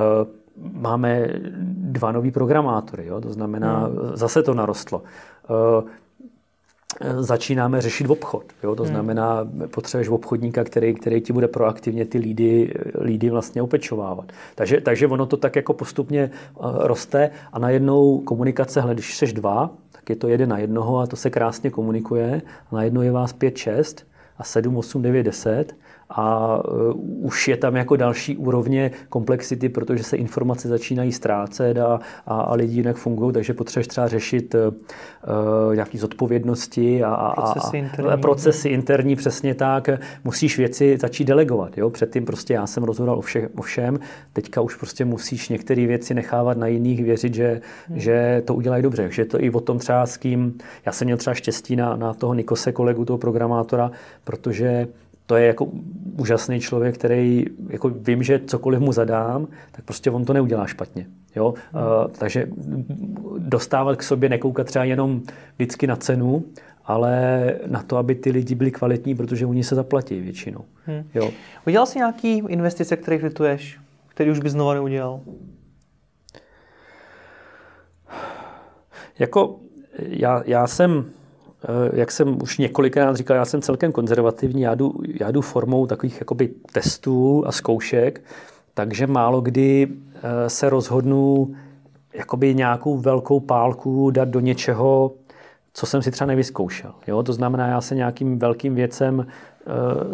[0.71, 1.28] máme
[1.65, 3.21] dva nový programátory, jo?
[3.21, 4.12] to znamená, hmm.
[4.13, 5.04] zase to narostlo.
[5.50, 5.89] Uh,
[7.19, 8.43] začínáme řešit obchod.
[8.63, 8.76] Jo?
[8.76, 8.91] To hmm.
[8.91, 14.32] znamená, potřebuješ obchodníka, který, který ti bude proaktivně ty lídy, lídy vlastně opečovávat.
[14.56, 19.69] Takže, takže ono to tak jako postupně roste a najednou komunikace, hle, když jsi dva,
[19.91, 22.41] tak je to jeden na jednoho a to se krásně komunikuje.
[22.71, 24.11] A najednou je vás pět, šest
[24.41, 25.75] a sedm, osm, devět, deset
[26.12, 32.00] a uh, už je tam jako další úrovně komplexity, protože se informace začínají ztrácet a,
[32.26, 37.78] a, a lidi jinak fungují, takže potřebuješ třeba řešit uh, nějaké zodpovědnosti a, a, procesy,
[37.78, 38.12] interní.
[38.12, 39.89] a procesy interní, přesně tak.
[40.24, 41.78] Musíš věci začít delegovat.
[41.78, 41.89] Jo?
[41.89, 44.00] Předtím prostě já jsem rozhodoval o, vše, o všem,
[44.34, 48.00] teďka už prostě musíš některé věci nechávat na jiných, věřit, že, hmm.
[48.00, 49.02] že to udělají dobře.
[49.02, 52.13] Takže to i o tom třeba s kým, já jsem měl třeba štěstí na, na
[52.13, 53.91] toho Nikose kolegu, toho programátora,
[54.24, 54.88] protože
[55.32, 55.67] to je jako
[56.17, 61.08] úžasný člověk, který jako vím, že cokoliv mu zadám, tak prostě on to neudělá špatně.
[61.36, 61.54] Jo?
[61.72, 61.84] Hmm.
[61.84, 62.48] Uh, takže
[63.38, 65.22] dostávat k sobě, nekoukat třeba jenom
[65.56, 66.44] vždycky na cenu,
[66.86, 70.65] ale na to, aby ty lidi byli kvalitní, protože oni se zaplatí většinou.
[70.86, 71.04] Hmm.
[71.13, 71.32] Jo.
[71.67, 75.20] Udělal jsi nějaký investice, které lituješ, který už bys znova neudělal?
[79.20, 79.60] Jako
[80.00, 81.06] já, já jsem
[81.93, 86.19] jak jsem už několikrát říkal, já jsem celkem konzervativní, já jdu, já jdu formou takových
[86.19, 88.21] jakoby testů a zkoušek,
[88.74, 91.56] takže málo kdy eh, se rozhodnu
[92.13, 95.12] jakoby nějakou velkou pálku dát do něčeho,
[95.74, 96.93] co jsem si třeba nevyzkoušel.
[97.08, 97.24] Jo?
[97.24, 99.26] To znamená, já se nějakým velkým věcem Eh,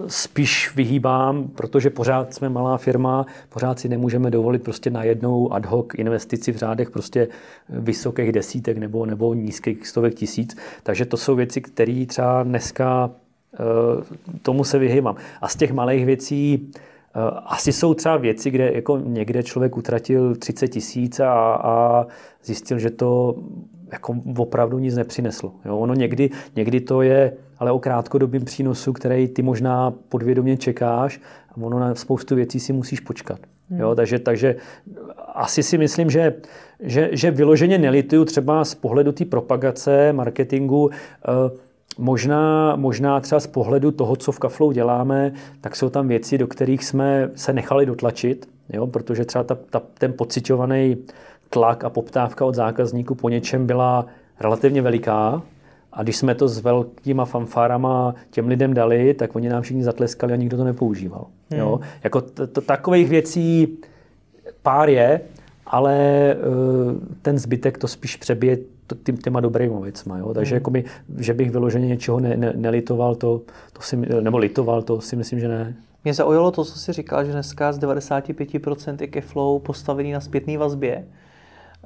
[0.08, 5.66] spíš vyhýbám, protože pořád jsme malá firma, pořád si nemůžeme dovolit prostě na jednou ad
[5.66, 7.28] hoc investici v řádech prostě
[7.70, 10.58] vysokých desítek nebo, nebo nízkých stovek tisíc.
[10.84, 13.12] Takže to jsou věci, které třeba dneska
[13.54, 13.58] eh,
[14.42, 15.16] tomu se vyhýbám.
[15.42, 20.36] A z těch malých věcí eh, asi jsou třeba věci, kde jako někde člověk utratil
[20.36, 22.06] 30 tisíc a, a
[22.44, 23.36] zjistil, že to
[23.92, 25.54] jako opravdu nic nepřineslo.
[25.66, 25.78] Jo?
[25.78, 31.58] Ono někdy, někdy to je ale o krátkodobém přínosu, který ty možná podvědomě čekáš a
[31.58, 33.40] ono na spoustu věcí si musíš počkat.
[33.70, 33.80] Hmm.
[33.80, 33.96] Jo?
[33.96, 34.56] Takže, takže
[35.34, 36.34] asi si myslím, že,
[36.80, 40.90] že, že vyloženě nelituju třeba z pohledu té propagace, marketingu,
[41.28, 41.68] eh,
[42.00, 46.48] Možná, možná třeba z pohledu toho, co v Kaflou děláme, tak jsou tam věci, do
[46.48, 48.88] kterých jsme se nechali dotlačit, jo?
[48.88, 50.98] protože třeba ta, ta, ten pocitovaný
[51.50, 54.06] tlak a poptávka od zákazníků po něčem byla
[54.40, 55.42] relativně veliká.
[55.98, 60.34] A když jsme to s velkýma fanfárama těm lidem dali, tak oni nám všichni zatleskali
[60.34, 61.26] a nikdo to nepoužíval.
[61.52, 61.60] Hmm.
[61.60, 61.80] Jo?
[62.04, 63.78] Jako t- t- takových věcí
[64.62, 65.22] pár je,
[65.66, 68.58] ale uh, ten zbytek to spíš přebije
[69.04, 70.18] tím, těma dobrýma věcma.
[70.18, 70.34] Jo?
[70.34, 70.58] Takže hmm.
[70.58, 70.84] jakoby,
[71.18, 73.42] že bych vyloženě něčeho ne, ne, nelitoval, to,
[73.74, 75.76] to si, nebo litoval, to si myslím, že ne.
[76.04, 80.58] Mě zaujalo to, co jsi říkal, že dneska z 95% je Keflow postavený na zpětné
[80.58, 81.06] vazbě.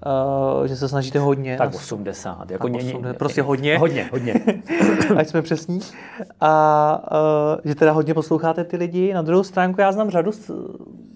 [0.05, 1.57] Uh, že se snažíte hodně.
[1.57, 2.51] Tak 80.
[2.51, 3.77] Jako tak 80 prostě hodně.
[3.77, 4.33] Hodně, hodně.
[5.17, 5.79] Ať jsme přesní.
[6.41, 7.03] A
[7.55, 9.13] uh, že teda hodně posloucháte ty lidi.
[9.13, 10.31] Na druhou stránku já znám řadu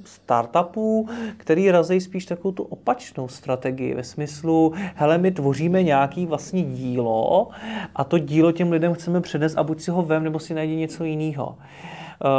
[0.04, 6.64] startupů, který razí spíš takovou tu opačnou strategii ve smyslu, hele, my tvoříme nějaký vlastní
[6.64, 7.48] dílo
[7.96, 10.76] a to dílo těm lidem chceme přenést a buď si ho vem, nebo si najdi
[10.76, 11.46] něco jiného.
[11.48, 11.56] Uh,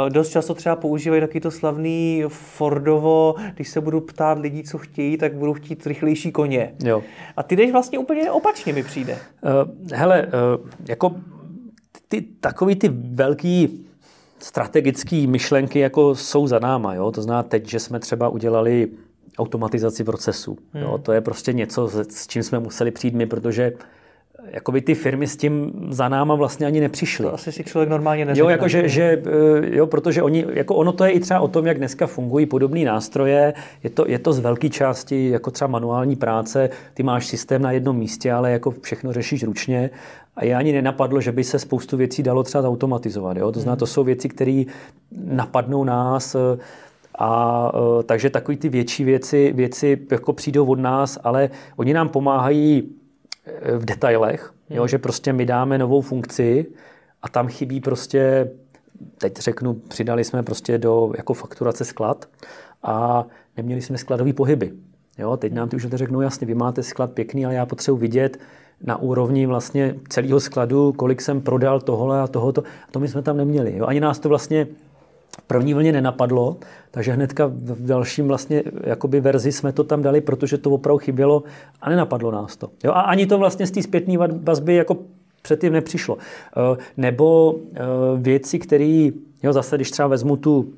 [0.09, 5.17] dost často třeba používají taky to slavný Fordovo, když se budu ptát lidí, co chtějí,
[5.17, 6.73] tak budou chtít rychlejší koně.
[6.83, 7.03] Jo.
[7.37, 9.17] A ty jdeš vlastně úplně opačně, mi přijde.
[9.41, 9.51] Uh,
[9.93, 11.15] hele, uh, jako
[12.07, 13.85] ty takový ty velký
[14.39, 16.93] strategické myšlenky jako jsou za náma.
[16.93, 17.11] Jo?
[17.11, 18.87] To znamená teď, že jsme třeba udělali
[19.37, 20.57] automatizaci procesu.
[20.73, 20.83] Hmm.
[20.83, 20.97] Jo?
[20.97, 23.73] To je prostě něco, s čím jsme museli přijít my, protože
[24.51, 27.25] jakoby ty firmy s tím za náma vlastně ani nepřišly.
[27.25, 28.45] To asi si člověk normálně neřekne.
[28.45, 31.47] Jo, jako že, že, eh, jo, protože oni, jako ono to je i třeba o
[31.47, 33.53] tom, jak dneska fungují podobné nástroje.
[33.83, 36.69] Je to, je to z velké části jako třeba manuální práce.
[36.93, 39.89] Ty máš systém na jednom místě, ale jako všechno řešíš ručně.
[40.35, 43.37] A je ani nenapadlo, že by se spoustu věcí dalo třeba automatizovat.
[43.37, 43.51] Jo?
[43.51, 44.63] To znamená, to jsou věci, které
[45.11, 46.57] napadnou nás, eh,
[47.19, 52.09] a eh, takže takové ty větší věci, věci jako přijdou od nás, ale oni nám
[52.09, 52.83] pomáhají
[53.77, 54.77] v detailech, hmm.
[54.77, 56.65] jo, že prostě my dáme novou funkci
[57.21, 58.51] a tam chybí prostě,
[59.17, 62.29] teď řeknu, přidali jsme prostě do jako fakturace sklad
[62.83, 63.25] a
[63.57, 64.71] neměli jsme skladové pohyby.
[65.17, 68.39] Jo, teď nám ty už řeknou, jasně, vy máte sklad pěkný, ale já potřebuji vidět
[68.83, 72.61] na úrovni vlastně celého skladu, kolik jsem prodal tohle a tohoto.
[72.61, 73.77] A to my jsme tam neměli.
[73.77, 73.85] Jo.
[73.85, 74.67] Ani nás to vlastně
[75.47, 76.57] první vlně nenapadlo,
[76.91, 81.43] takže hnedka v dalším vlastně jakoby verzi jsme to tam dali, protože to opravdu chybělo
[81.81, 82.69] a nenapadlo nás to.
[82.83, 82.91] Jo?
[82.91, 84.97] A ani to vlastně z té zpětné vazby jako
[85.41, 86.17] předtím nepřišlo.
[86.17, 87.79] Eh, nebo eh,
[88.15, 89.09] věci, které,
[89.51, 90.73] zase když třeba vezmu tu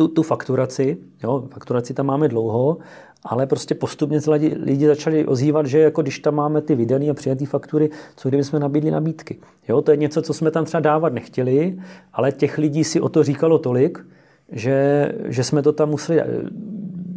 [0.00, 2.78] tu, tu fakturaci, jo, fakturaci tam máme dlouho,
[3.24, 7.10] ale prostě postupně se lidi, lidi začali ozývat, že jako když tam máme ty vydané
[7.10, 9.38] a přijaté faktury, co kdyby jsme nabídli nabídky.
[9.68, 11.78] Jo, to je něco, co jsme tam třeba dávat nechtěli,
[12.12, 14.06] ale těch lidí si o to říkalo tolik,
[14.52, 16.22] že, že jsme to tam museli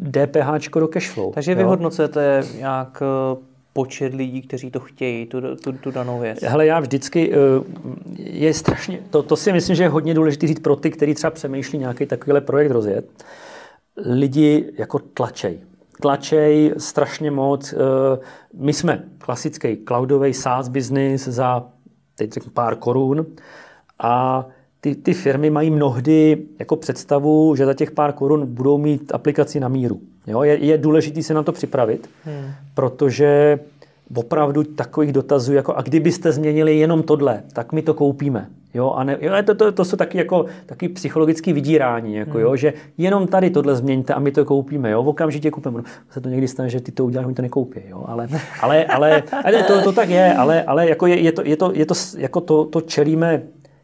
[0.01, 1.33] DPH do cashflow.
[1.33, 1.57] Takže jo?
[1.57, 6.41] vyhodnocujete nějak eh, počet lidí, kteří to chtějí, tu, tu, tu danou věc?
[6.41, 7.37] Hele, já vždycky, eh,
[8.17, 11.31] je strašně, to, to si myslím, že je hodně důležité říct pro ty, kteří třeba
[11.31, 13.23] přemýšlí nějaký takovýhle projekt rozjet.
[13.97, 15.59] Lidi jako tlačej.
[16.01, 17.73] Tlačej strašně moc.
[17.73, 17.77] Eh,
[18.53, 21.67] my jsme klasický cloudový SaaS business za
[22.15, 23.25] teď řeknu pár korun
[23.99, 24.45] a
[24.83, 29.59] ty, ty firmy mají mnohdy jako představu, že za těch pár korun budou mít aplikaci
[29.59, 30.01] na míru.
[30.27, 30.43] Jo?
[30.43, 32.51] Je, je důležité se na to připravit, hmm.
[32.73, 33.59] protože
[34.15, 38.47] opravdu takových dotazů, jako a kdybyste změnili jenom tohle, tak my to koupíme.
[38.73, 42.41] Jo, a ne, jo, to, to, to jsou taky, jako, taky psychologické vydírání, jako, hmm.
[42.41, 44.91] jo, že jenom tady tohle změňte a my to koupíme.
[44.91, 45.77] Jo, okamžitě koupíme.
[45.77, 47.79] No, se to někdy stane, že ty to uděláš, oni to nekoupí.
[47.89, 48.27] Jo, ale,
[48.61, 51.71] ale, ale, ale to, to, tak je, ale, ale jako je, je, to, je, to,
[51.75, 53.41] je to, jako to, to čelíme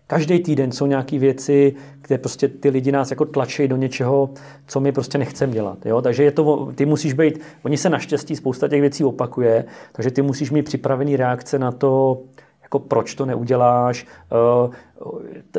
[0.10, 1.76] Každý týden jsou nějaké věci,
[2.08, 4.30] kde prostě ty lidi nás jako tlačí do něčeho,
[4.68, 5.86] co my prostě nechceme dělat.
[5.86, 6.02] Jo?
[6.02, 10.22] Takže je to, ty musíš být, oni se naštěstí spousta těch věcí opakuje, takže ty
[10.22, 12.22] musíš mít připravený reakce na to,
[12.64, 14.06] jako proč to neuděláš.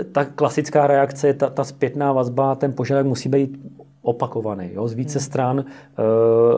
[0.00, 3.58] Eh, ta klasická reakce, ta, ta zpětná vazba, ten požadavek musí být
[4.02, 5.24] opakovaný, jo, z více hmm.
[5.24, 5.64] stran uh,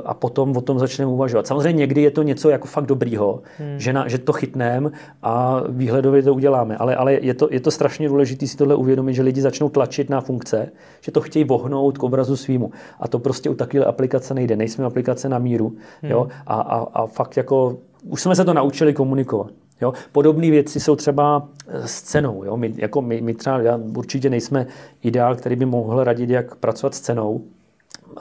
[0.04, 1.46] a potom o tom začneme uvažovat.
[1.46, 3.78] Samozřejmě někdy je to něco jako fakt dobrýho, hmm.
[3.78, 4.90] že, na, že to chytneme
[5.22, 9.14] a výhledově to uděláme, ale, ale je, to, je to strašně důležité si tohle uvědomit,
[9.14, 13.18] že lidi začnou tlačit na funkce, že to chtějí vohnout k obrazu svýmu a to
[13.18, 14.56] prostě u takové aplikace nejde.
[14.56, 15.68] Nejsme aplikace na míru
[16.02, 16.10] hmm.
[16.10, 17.76] jo, a, a, a fakt jako
[18.08, 19.50] už jsme se to naučili komunikovat.
[19.82, 19.92] Jo?
[20.12, 22.44] Podobné věci jsou třeba eh, s cenou.
[22.44, 22.56] Jo?
[22.56, 24.66] My, jako my, my třeba já určitě nejsme
[25.02, 27.40] ideál, který by mohl radit, jak pracovat s cenou.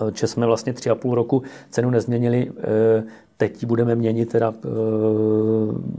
[0.02, 3.04] Eh, že jsme vlastně tři a půl roku cenu nezměnili, eh,
[3.38, 4.54] teď ji budeme měnit, teda,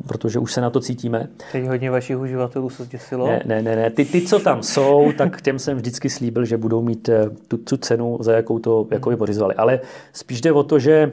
[0.06, 1.28] protože už se na to cítíme.
[1.52, 3.26] Teď hodně vašich uživatelů se zděsilo?
[3.26, 3.90] Ne, ne, ne, ne.
[3.90, 7.10] Ty, ty, co tam jsou, tak těm jsem vždycky slíbil, že budou mít
[7.48, 9.54] tu, tu cenu, za jakou to jako by pořizovali.
[9.54, 9.80] Ale
[10.12, 11.12] spíš jde o to, že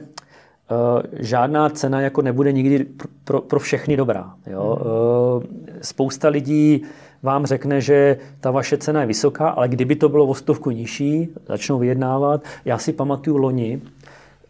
[1.12, 2.86] žádná cena jako nebude nikdy
[3.24, 4.34] pro, pro všechny dobrá.
[4.46, 4.78] Jo?
[4.80, 5.68] Hmm.
[5.68, 6.82] Eh, spousta lidí
[7.22, 11.28] vám řekne, že ta vaše cena je vysoká, ale kdyby to bylo o stovku nižší,
[11.48, 12.44] začnou vyjednávat.
[12.64, 13.82] Já si pamatuju loni,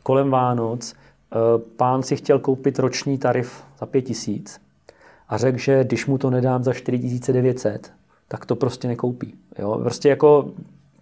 [0.02, 1.36] kolem Vánoc, eh,
[1.76, 4.60] pán si chtěl koupit roční tarif za 5 tisíc
[5.28, 7.92] a řekl, že když mu to nedám za 4900,
[8.28, 9.34] tak to prostě nekoupí.
[9.58, 9.78] Jo?
[9.82, 10.50] Prostě jako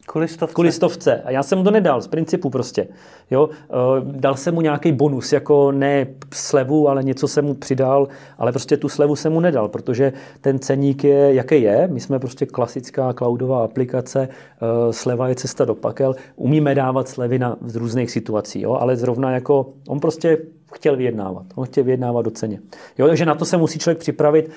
[0.08, 0.54] Kvůli stovce.
[0.54, 1.22] Kvůli stovce.
[1.24, 2.88] A já jsem mu to nedal, z principu prostě.
[3.30, 3.48] Jo?
[3.52, 8.52] Eh, dal jsem mu nějaký bonus, jako ne slevu, ale něco jsem mu přidal, ale
[8.52, 11.88] prostě tu slevu jsem mu nedal, protože ten ceník je, jaký je.
[11.92, 16.14] My jsme prostě klasická cloudová aplikace, eh, sleva je cesta do pakel.
[16.36, 18.74] Umíme dávat slevy na, z různých situací, jo?
[18.74, 20.38] ale zrovna jako on prostě
[20.72, 21.46] chtěl vyjednávat.
[21.54, 22.60] On chtěl vyjednávat do ceně.
[22.98, 24.50] Jo, takže na to se musí člověk připravit.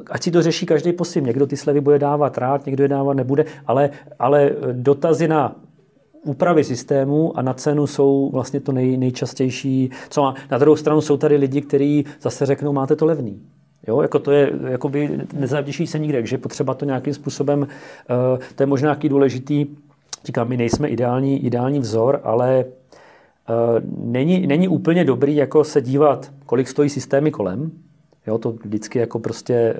[0.00, 1.26] Eh, ať si to řeší každý po svým.
[1.26, 5.56] Někdo ty slevy bude dávat rád, někdo je dávat nebude, ale, ale dotazy na
[6.24, 9.90] úpravy systému a na cenu jsou vlastně to nej, nejčastější.
[10.10, 10.34] Co má.
[10.50, 13.42] Na druhou stranu jsou tady lidi, kteří zase řeknou, máte to levný.
[13.86, 17.66] Jo, jako to je, jakoby nezavděčí se nikde, že potřeba to nějakým způsobem, uh,
[18.54, 19.66] to je možná nějaký důležitý,
[20.24, 26.32] říkám, my nejsme ideální, ideální vzor, ale uh, není, není úplně dobrý jako se dívat,
[26.46, 27.70] kolik stojí systémy kolem,
[28.28, 29.76] Jo, to vždycky jako prostě eh,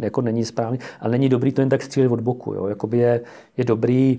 [0.00, 0.78] jako není správně.
[1.00, 2.54] A není dobrý to jen tak střílet od boku.
[2.54, 2.66] Jo.
[2.66, 3.20] Jakoby je,
[3.56, 4.18] je dobrý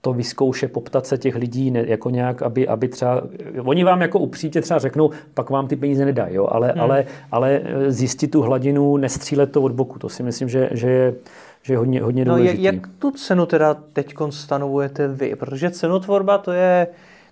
[0.00, 3.22] to vyzkoušet, poptat se těch lidí ne, jako nějak, aby, aby třeba,
[3.64, 6.80] oni vám jako upříte třeba řeknou, pak vám ty peníze nedají, jo, ale, hmm.
[6.80, 10.90] ale, ale eh, zjistit tu hladinu, nestřílet to od boku, to si myslím, že, že
[10.90, 11.14] je,
[11.62, 12.56] že je hodně, hodně důležité.
[12.56, 15.36] No, jak tu cenu teda teď stanovujete vy?
[15.36, 16.86] Protože cenotvorba to je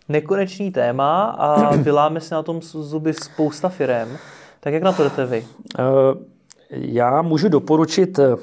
[0.08, 4.08] nekonečný téma a vyláme se na tom zuby spousta firem.
[4.60, 5.44] Tak jak na to jdete vy?
[5.78, 5.84] Eh,
[6.70, 8.36] já můžu doporučit eh,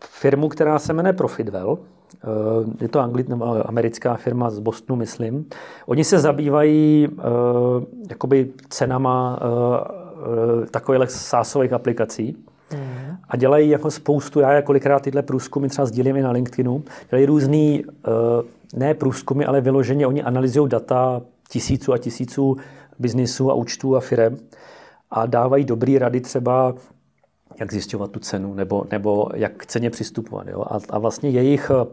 [0.00, 1.78] firmu, která se jmenuje Profitwell.
[1.78, 2.26] Eh,
[2.80, 5.46] je to angli- nebo americká firma z Bostonu, myslím.
[5.86, 7.08] Oni se zabývají
[8.10, 9.38] jakoby cenama
[10.70, 12.36] takových sásových aplikací.
[12.72, 13.16] Mm.
[13.28, 17.84] A dělají jako spoustu, já kolikrát tyhle průzkumy třeba sdílím i na LinkedInu, dělají různý,
[18.76, 22.56] ne průzkumy, ale vyloženě oni analyzují data tisíců a tisíců
[22.98, 24.36] biznisů a účtů a firem
[25.10, 26.74] a dávají dobré rady třeba,
[27.60, 30.48] jak zjišťovat tu cenu nebo, nebo jak k ceně přistupovat.
[30.48, 30.64] Jo?
[30.70, 31.86] A, a vlastně jejich uh,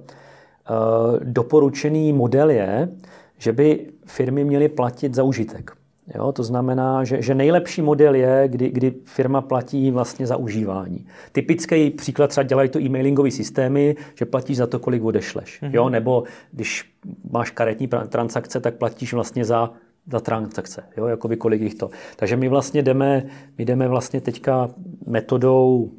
[1.24, 2.90] doporučený model je,
[3.38, 5.72] že by firmy měly platit za užitek.
[6.16, 11.06] Jo, to znamená, že, že nejlepší model je, kdy, kdy firma platí vlastně za užívání.
[11.32, 15.62] Typický příklad třeba dělají to e-mailingové systémy, že platíš za to, kolik odešleš.
[15.62, 15.70] Mm-hmm.
[15.74, 16.94] Jo, nebo když
[17.32, 19.72] máš karetní transakce, tak platíš vlastně za
[20.08, 21.90] za transakce, jo, jakoby kolik jich to.
[22.16, 23.26] Takže my vlastně jdeme,
[23.58, 24.70] my jdeme vlastně teďka
[25.08, 25.92] metodou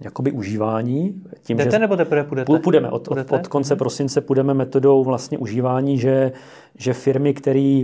[0.00, 1.22] jakoby užívání.
[1.42, 2.58] Tím, Jdete že nebo teprve půjdete?
[2.58, 2.90] Půjdeme.
[2.90, 3.34] Od, půjdete?
[3.34, 3.78] od, od konce hmm.
[3.78, 6.32] prosince půjdeme metodou vlastně užívání, že,
[6.78, 7.82] že firmy, které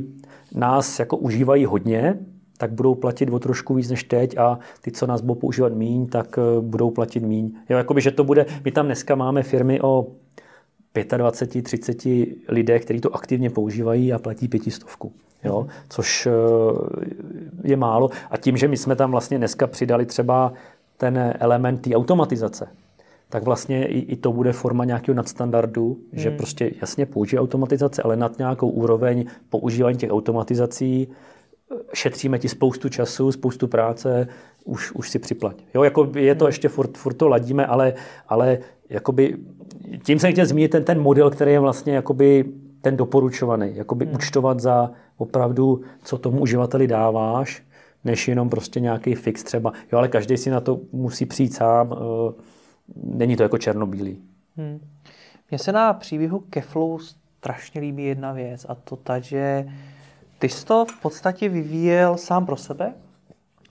[0.54, 2.18] nás jako užívají hodně,
[2.58, 6.06] tak budou platit o trošku víc než teď a ty, co nás budou používat míň,
[6.06, 7.52] tak eh, budou platit míň.
[7.70, 10.06] Jo, jakoby, že to bude, my tam dneska máme firmy o
[11.16, 12.04] 25, 30
[12.48, 15.12] lidé, kteří to aktivně používají a platí pětistovku.
[15.44, 15.66] Jo?
[15.88, 16.30] Což eh,
[17.64, 18.10] je málo.
[18.30, 20.52] A tím, že my jsme tam vlastně dneska přidali třeba
[20.96, 22.68] ten element té automatizace,
[23.28, 26.22] tak vlastně i, i to bude forma nějakého nadstandardu, hmm.
[26.22, 32.48] že prostě jasně použije automatizace, ale nad nějakou úroveň používání těch automatizací eh, šetříme ti
[32.48, 34.28] spoustu času, spoustu práce,
[34.64, 35.56] už, už si připlať.
[35.74, 36.48] Jo, jako je to hmm.
[36.48, 37.94] ještě, furt, furt to ladíme, ale,
[38.28, 39.36] ale jakoby,
[40.02, 42.44] tím jsem chtěl zmínit ten, ten model, který je vlastně jakoby
[42.84, 44.14] ten doporučovaný, jakoby hmm.
[44.14, 47.62] účtovat za opravdu, co tomu uživateli dáváš,
[48.04, 49.72] než jenom prostě nějaký fix třeba.
[49.92, 51.92] Jo, ale každý si na to musí přijít sám.
[51.92, 52.32] Eh,
[52.96, 54.22] není to jako černobílý.
[54.56, 54.80] Hmm.
[55.50, 59.66] Mně se na příběhu Keflu strašně líbí jedna věc a to ta, že
[60.38, 62.92] ty jsi to v podstatě vyvíjel sám pro sebe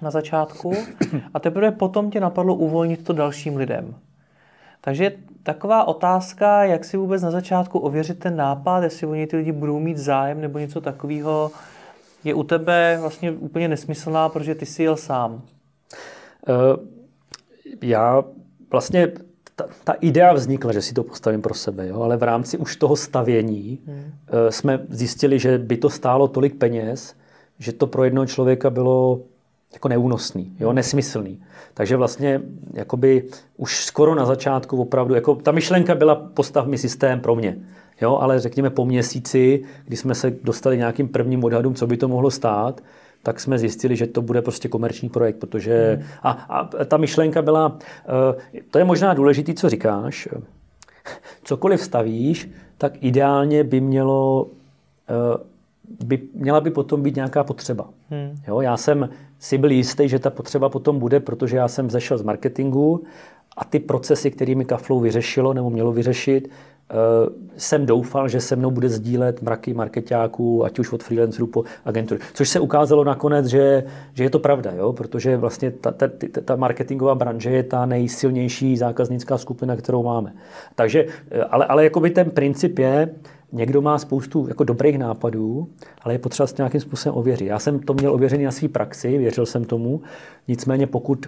[0.01, 0.73] na začátku
[1.33, 3.95] a teprve potom tě napadlo uvolnit to dalším lidem.
[4.85, 5.11] Takže
[5.43, 9.79] taková otázka, jak si vůbec na začátku ověřit ten nápad, jestli oni ty lidi budou
[9.79, 11.51] mít zájem nebo něco takového,
[12.23, 15.31] je u tebe vlastně úplně nesmyslná, protože ty jsi jel sám.
[15.33, 15.41] Uh,
[17.81, 18.23] já
[18.71, 19.11] vlastně
[19.55, 22.01] ta, ta idea vznikla, že si to postavím pro sebe, jo?
[22.01, 23.97] ale v rámci už toho stavění hmm.
[23.97, 24.03] uh,
[24.49, 27.15] jsme zjistili, že by to stálo tolik peněz,
[27.59, 29.21] že to pro jednoho člověka bylo
[29.73, 30.73] jako neúnosný, jo?
[30.73, 31.41] nesmyslný.
[31.73, 32.41] Takže vlastně
[32.73, 33.23] jakoby
[33.57, 37.57] už skoro na začátku opravdu, jako ta myšlenka byla postav mi systém pro mě.
[38.01, 42.07] Jo, ale řekněme po měsíci, kdy jsme se dostali nějakým prvním odhadům, co by to
[42.07, 42.81] mohlo stát,
[43.23, 46.07] tak jsme zjistili, že to bude prostě komerční projekt, protože hmm.
[46.23, 47.77] a, a ta myšlenka byla,
[48.55, 50.27] eh, to je možná důležité, co říkáš,
[51.43, 54.47] cokoliv stavíš, tak ideálně by mělo
[55.09, 55.52] eh,
[56.05, 57.89] by, měla by potom být nějaká potřeba.
[58.09, 58.37] Hmm.
[58.47, 62.17] Jo, já jsem si byl jistý, že ta potřeba potom bude, protože já jsem zešel
[62.17, 63.03] z marketingu
[63.57, 66.49] a ty procesy, kterými Kaflow vyřešilo nebo mělo vyřešit,
[66.89, 71.63] Eh, jsem doufal, že se mnou bude sdílet mraky marketáků, ať už od freelancerů po
[71.85, 72.21] agentury.
[72.33, 74.93] Což se ukázalo nakonec, že, že je to pravda, jo?
[74.93, 76.07] protože vlastně ta, ta,
[76.45, 80.33] ta marketingová branže je ta nejsilnější zákaznická skupina, kterou máme.
[80.75, 83.09] Takže, eh, ale, ale jakoby ten princip je,
[83.53, 85.67] někdo má spoustu jako dobrých nápadů,
[86.01, 87.45] ale je potřeba s nějakým způsobem ověřit.
[87.45, 90.01] Já jsem to měl ověřený na své praxi, věřil jsem tomu,
[90.47, 91.25] nicméně pokud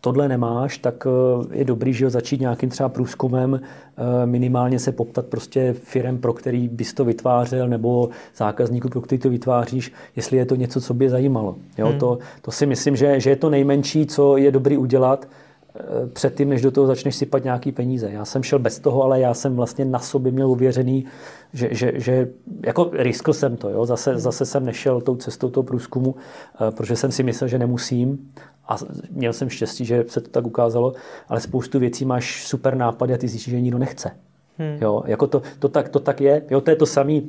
[0.00, 5.26] tohle nemáš, tak eh, je dobrý, že začít nějakým třeba průzkumem, eh, minimálně se poptat
[5.26, 10.46] prostě firem, pro který bys to vytvářel, nebo zákazníků, pro který to vytváříš, jestli je
[10.46, 11.56] to něco, co by je zajímalo.
[11.78, 11.98] Jo, hmm.
[11.98, 15.28] to, to si myslím, že, že je to nejmenší, co je dobrý udělat,
[16.12, 18.10] předtím, než do toho začneš sypat nějaký peníze.
[18.10, 21.04] Já jsem šel bez toho, ale já jsem vlastně na sobě měl uvěřený,
[21.52, 22.28] že, že, že
[22.66, 23.68] jako riskl jsem to.
[23.68, 23.86] Jo?
[23.86, 26.14] Zase, zase jsem nešel tou cestou toho průzkumu,
[26.70, 28.30] protože jsem si myslel, že nemusím
[28.68, 28.76] a
[29.10, 30.92] měl jsem štěstí, že se to tak ukázalo,
[31.28, 34.10] ale spoustu věcí máš super nápady a ty zjistíš, že nikdo nechce.
[34.58, 34.78] Hmm.
[34.80, 36.42] Jo, jako to, to, tak, to tak je.
[36.50, 37.20] Jo, to je to samé.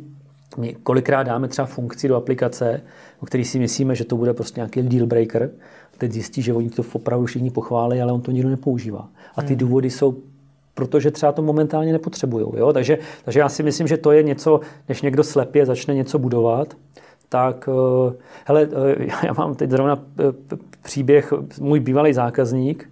[0.58, 2.82] My kolikrát dáme třeba funkci do aplikace,
[3.24, 5.52] o který si myslíme, že to bude prostě nějaký deal breaker.
[5.98, 9.10] Teď zjistí, že oni to opravdu všichni pochválí, ale on to nikdo nepoužívá.
[9.36, 9.58] A ty hmm.
[9.58, 10.18] důvody jsou
[10.74, 12.46] protože třeba to momentálně nepotřebují.
[12.58, 12.74] Jo?
[12.74, 14.60] Takže, takže já si myslím, že to je něco,
[14.90, 16.74] než někdo slepě začne něco budovat,
[17.30, 18.14] tak eh,
[18.46, 18.68] hele,
[19.00, 22.90] eh, já mám teď zrovna eh, příběh, můj bývalý zákazník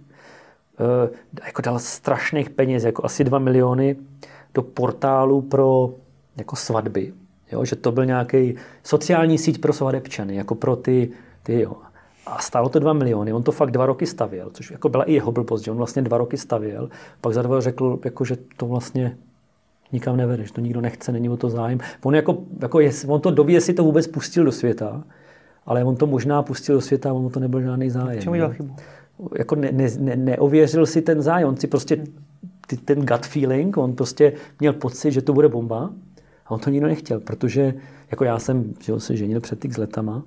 [1.46, 3.96] jako dal strašných peněz, jako asi 2 miliony
[4.54, 5.94] do portálu pro
[6.36, 7.12] jako svatby.
[7.52, 11.10] Jo, že to byl nějaký sociální síť pro svadebčany, jako pro ty,
[11.42, 11.72] ty jo.
[12.26, 15.12] A stálo to 2 miliony, on to fakt dva roky stavěl, což jako byla i
[15.12, 16.88] jeho blbost, že on vlastně dva roky stavěl,
[17.20, 19.16] pak za dva řekl, jako, že to vlastně
[19.92, 21.78] nikam nevedeš, to nikdo nechce, není o to zájem.
[22.02, 25.04] On, jako, jako je, on to doví, jestli to vůbec pustil do světa,
[25.66, 28.22] ale on to možná pustil do světa a on to nebyl žádný zájem.
[28.22, 28.76] Čemu dělal chybu?
[29.38, 32.04] Jako ne, ne, ne, neověřil si ten zájem, on si prostě
[32.66, 35.90] ty, ten gut feeling, on prostě měl pocit, že to bude bomba
[36.52, 37.74] on to nikdo nechtěl, protože
[38.10, 40.22] jako já jsem že se ženil před x letama,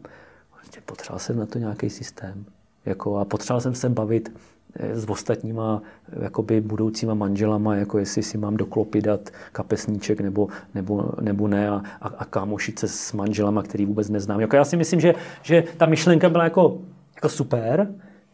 [0.60, 2.46] prostě potřeboval jsem na to nějaký systém.
[2.86, 4.32] Jako, a potřeboval jsem se bavit
[4.80, 5.82] s ostatníma
[6.22, 11.70] jakoby budoucíma manželama, jako jestli si mám do klopy dát kapesníček nebo, nebo, nebo ne
[11.70, 14.40] a, a, a kámošit se s manželama, který vůbec neznám.
[14.40, 16.78] Jako já si myslím, že, že ta myšlenka byla jako,
[17.16, 17.88] jako super,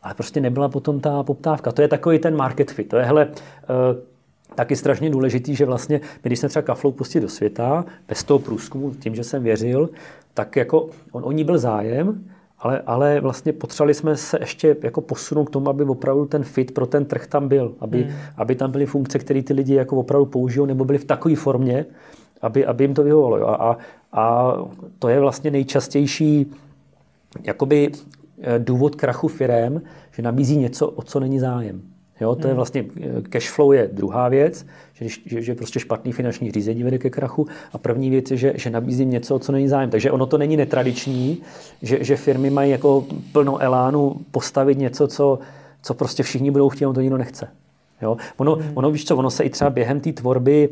[0.03, 1.71] ale prostě nebyla potom ta poptávka.
[1.71, 2.89] To je takový ten market fit.
[2.89, 4.10] To je, hele, uh,
[4.55, 8.39] taky strašně důležitý, že vlastně, my, když jsme třeba kaflou pustili do světa, bez toho
[8.39, 9.89] průzkumu, tím, že jsem věřil,
[10.33, 12.23] tak jako on o ní byl zájem,
[12.59, 16.73] ale, ale vlastně potřebovali jsme se ještě jako posunout k tomu, aby opravdu ten fit
[16.73, 18.13] pro ten trh tam byl, aby, hmm.
[18.37, 21.85] aby tam byly funkce, které ty lidi jako opravdu použijou, nebo byly v takové formě,
[22.41, 23.37] aby, aby jim to vyhovovalo.
[23.37, 23.47] Jo.
[23.47, 23.77] A,
[24.11, 24.55] a
[24.99, 26.51] to je vlastně nejčastější
[27.43, 27.91] jakoby
[28.41, 29.81] eh, důvod krachu firem,
[30.11, 31.81] že nabízí něco, o co není zájem.
[32.21, 32.55] Jo, to je hmm.
[32.55, 36.97] vlastně, eh, cash flow je druhá věc, že, že, že prostě špatný finanční řízení vede
[36.97, 37.47] ke krachu.
[37.73, 39.89] A první věc je, že, že nabízím něco, co není zájem.
[39.89, 41.41] Takže ono to není netradiční,
[41.81, 45.39] že, že firmy mají jako plno elánu postavit něco, co,
[45.81, 47.47] co prostě všichni budou chtít, on to nikdo nechce.
[48.01, 48.17] Jo?
[48.37, 48.71] Ono, hmm.
[48.73, 50.69] ono, víš co, ono se i třeba během té tvorby,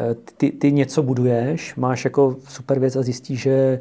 [0.00, 3.80] eh, ty, ty něco buduješ, máš jako super věc a zjistíš, že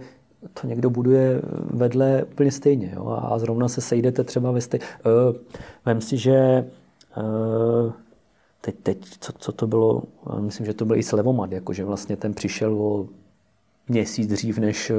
[0.61, 1.41] to někdo buduje
[1.73, 2.91] vedle úplně stejně.
[2.95, 3.19] Jo?
[3.21, 4.85] A zrovna se sejdete třeba ve stejně.
[5.05, 5.35] Uh,
[5.85, 6.65] vem si, že
[8.61, 10.03] teď, teď co, co to bylo,
[10.39, 13.07] myslím, že to byl i Slevomat, jakože vlastně ten přišel o
[13.87, 14.91] měsíc dřív, než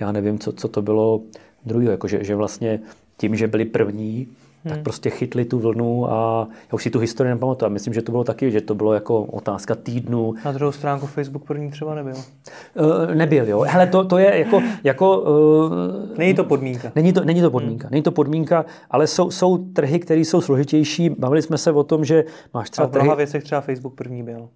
[0.00, 1.20] já nevím, co, co to bylo
[1.64, 2.80] druhý, jakože že vlastně
[3.16, 4.28] tím, že byli první,
[4.64, 4.74] hmm.
[4.74, 7.70] tak prostě chytli tu vlnu a já už si tu historii nepamatuju.
[7.70, 10.34] Myslím, že to bylo taky, že to bylo jako otázka týdnu.
[10.44, 12.14] Na druhou stránku Facebook první třeba nebyl.
[12.14, 13.60] Uh, nebyl, jo.
[13.60, 14.62] Hele, to, to je jako...
[14.84, 16.92] jako uh, není to podmínka.
[16.94, 17.86] Není to, není to podmínka.
[17.86, 17.92] Hmm.
[17.92, 21.10] Není to podmínka, ale jsou, jsou trhy, které jsou složitější.
[21.10, 22.86] Bavili jsme se o tom, že máš třeba...
[22.86, 23.16] A v mnoha trhy...
[23.16, 24.48] věcech třeba Facebook první byl.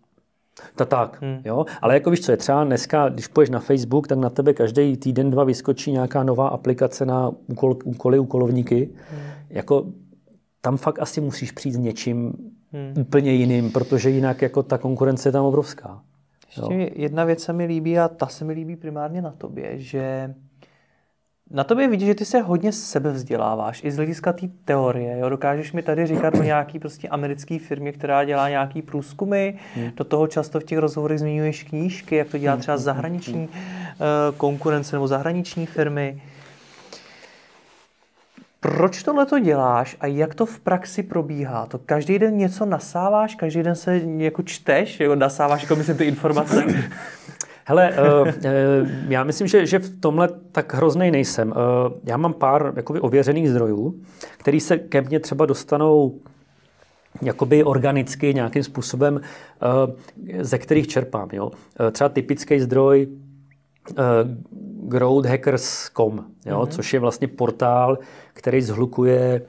[0.76, 1.40] To tak, hmm.
[1.44, 1.66] jo.
[1.82, 4.96] Ale jako víš co, je třeba dneska, když půjdeš na Facebook, tak na tebe každý
[4.96, 8.88] týden, dva vyskočí nějaká nová aplikace na úkol, úkoly, úkolovníky.
[9.10, 9.20] Hmm.
[9.50, 9.86] Jako
[10.60, 12.32] tam fakt asi musíš přijít s něčím
[12.72, 12.94] hmm.
[12.96, 16.02] úplně jiným, protože jinak jako ta konkurence je tam obrovská.
[16.46, 16.88] Ještě jo.
[16.94, 20.34] jedna věc se mi líbí a ta se mi líbí primárně na tobě, že
[21.50, 25.18] na tobě vidíš, že ty se hodně sebe vzděláváš, i z hlediska té teorie.
[25.18, 25.28] Jo?
[25.28, 29.90] Dokážeš mi tady říkat o nějaký prostě americké firmě, která dělá nějaký průzkumy, hmm.
[29.96, 32.84] do toho často v těch rozhovorech zmiňuješ knížky, jak to dělá třeba hmm.
[32.84, 36.22] zahraniční uh, konkurence nebo zahraniční firmy.
[38.60, 41.66] Proč tohle to děláš a jak to v praxi probíhá?
[41.66, 46.04] To každý den něco nasáváš, každý den se jako čteš, jako nasáváš, jako myslím ty
[46.04, 46.64] informace?
[47.64, 48.32] Hele, uh, uh,
[49.08, 51.48] já myslím, že, že v tomhle tak hrozný nejsem.
[51.48, 51.56] Uh,
[52.04, 53.94] já mám pár jakoby, ověřených zdrojů,
[54.36, 56.20] který se ke mně třeba dostanou
[57.22, 59.20] jakoby organicky nějakým způsobem,
[60.40, 61.28] ze kterých čerpám.
[61.32, 61.50] Jo?
[61.92, 63.08] Třeba typický zdroj
[64.90, 66.60] growthhackers.com, jo?
[66.60, 66.66] Mm-hmm.
[66.66, 67.98] což je vlastně portál,
[68.32, 69.42] který zhlukuje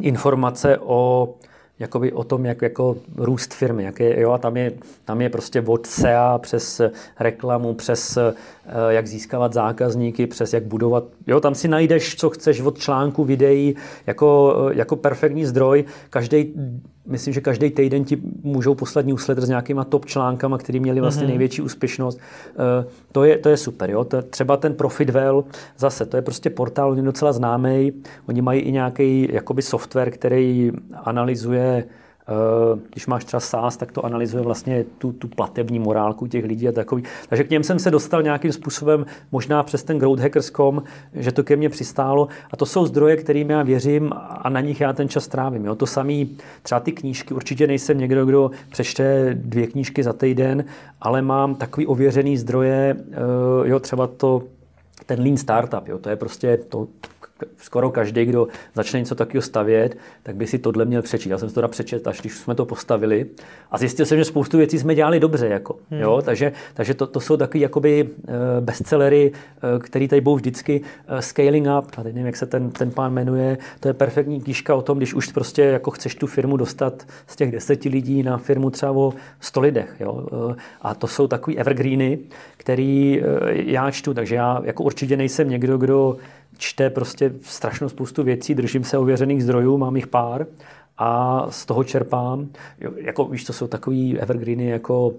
[0.00, 1.34] informace o
[1.78, 3.84] jakoby o tom, jak jako růst firmy.
[3.84, 4.72] Jak je, jo, a tam je,
[5.04, 6.80] tam je prostě od SEA přes
[7.20, 8.34] reklamu, přes eh,
[8.88, 11.04] jak získávat zákazníky, přes jak budovat.
[11.26, 13.76] Jo, tam si najdeš, co chceš od článku, videí,
[14.06, 15.84] jako, eh, jako perfektní zdroj.
[16.10, 16.54] Každý
[17.06, 21.24] myslím, že každý týden ti můžou poslat newsletter s nějakýma top článkama, který měli vlastně
[21.24, 21.28] mm-hmm.
[21.28, 22.18] největší úspěšnost.
[22.18, 23.90] Uh, to, je, to je super.
[23.90, 24.04] Jo?
[24.04, 25.44] To, třeba ten Profitwell,
[25.78, 27.92] zase, to je prostě portál, on je docela známý.
[28.28, 32.01] Oni mají i nějaký jakoby software, který analyzuje Eh,
[32.90, 36.72] když máš třeba SaaS, tak to analyzuje vlastně tu, tu platební morálku těch lidí a
[36.72, 37.02] takový.
[37.28, 40.82] Takže k něm jsem se dostal nějakým způsobem, možná přes ten growthhackers.com,
[41.14, 42.28] že to ke mně přistálo.
[42.50, 45.64] A to jsou zdroje, kterým já věřím a na nich já ten čas trávím.
[45.64, 45.74] Jo.
[45.74, 50.64] To samý, třeba ty knížky, určitě nejsem někdo, kdo přečte dvě knížky za týden,
[51.00, 54.42] ale mám takový ověřený zdroje, eh, jo, třeba to
[55.06, 56.88] ten lean startup, jo, to je prostě to,
[57.56, 61.30] skoro každý, kdo začne něco takového stavět, tak by si tohle měl přečíst.
[61.30, 63.26] Já jsem si to přečet, až když jsme to postavili.
[63.70, 65.46] A zjistil jsem, že spoustu věcí jsme dělali dobře.
[65.46, 66.00] Jako, hmm.
[66.00, 66.22] jo?
[66.24, 70.80] Takže, takže to, to jsou takové jakoby eh, bestsellery, eh, které tady budou vždycky.
[71.08, 74.40] Eh, scaling up, a teď nevím, jak se ten, ten pán jmenuje, to je perfektní
[74.40, 78.22] knížka o tom, když už prostě jako chceš tu firmu dostat z těch deseti lidí
[78.22, 79.96] na firmu třeba o sto lidech.
[80.00, 80.26] Jo?
[80.82, 82.18] A to jsou takový evergreeny,
[82.56, 83.22] který
[83.52, 86.16] já čtu, takže já jako určitě nejsem někdo, kdo
[86.58, 90.46] čte prostě strašnou spoustu věcí, držím se ověřených zdrojů, mám jich pár
[90.98, 92.48] a z toho čerpám.
[92.80, 95.12] Jo, jako víš, to jsou takový evergreeny jako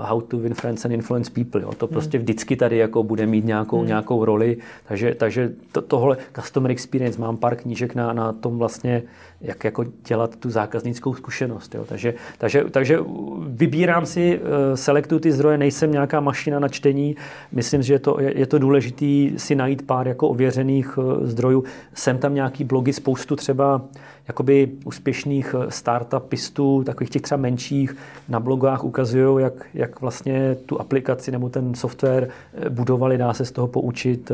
[0.00, 1.60] How to win friends and influence people.
[1.60, 1.72] Jo.
[1.72, 1.92] To hmm.
[1.92, 3.86] prostě vždycky tady jako bude mít nějakou, hmm.
[3.86, 4.56] nějakou roli.
[4.88, 9.02] Takže, takže to, tohle customer experience, mám pár knížek na, na tom vlastně,
[9.40, 11.74] jak jako dělat tu zákaznickou zkušenost.
[11.74, 11.84] Jo.
[11.88, 12.98] Takže, takže, takže
[13.46, 17.16] vybírám si, uh, selektuju ty zdroje, nejsem nějaká mašina na čtení.
[17.52, 21.64] Myslím, že je to, je, je to důležité si najít pár jako ověřených uh, zdrojů.
[21.94, 23.82] Jsem tam nějaký blogy, spoustu třeba
[24.30, 27.96] jakoby úspěšných eh, startupistů, takových těch třeba menších,
[28.28, 33.44] na blogách ukazují, jak, jak vlastně tu aplikaci nebo ten software eh, budovali, dá se
[33.44, 34.32] z toho poučit.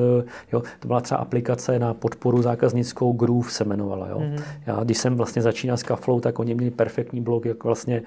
[0.53, 0.63] Jo.
[0.81, 4.09] To byla třeba aplikace na podporu zákaznickou Groove se jmenovala.
[4.09, 4.19] Jo.
[4.19, 4.43] Mm-hmm.
[4.67, 8.03] Já, když jsem vlastně začínal s Kaflou, tak oni měli perfektní blog, jak vlastně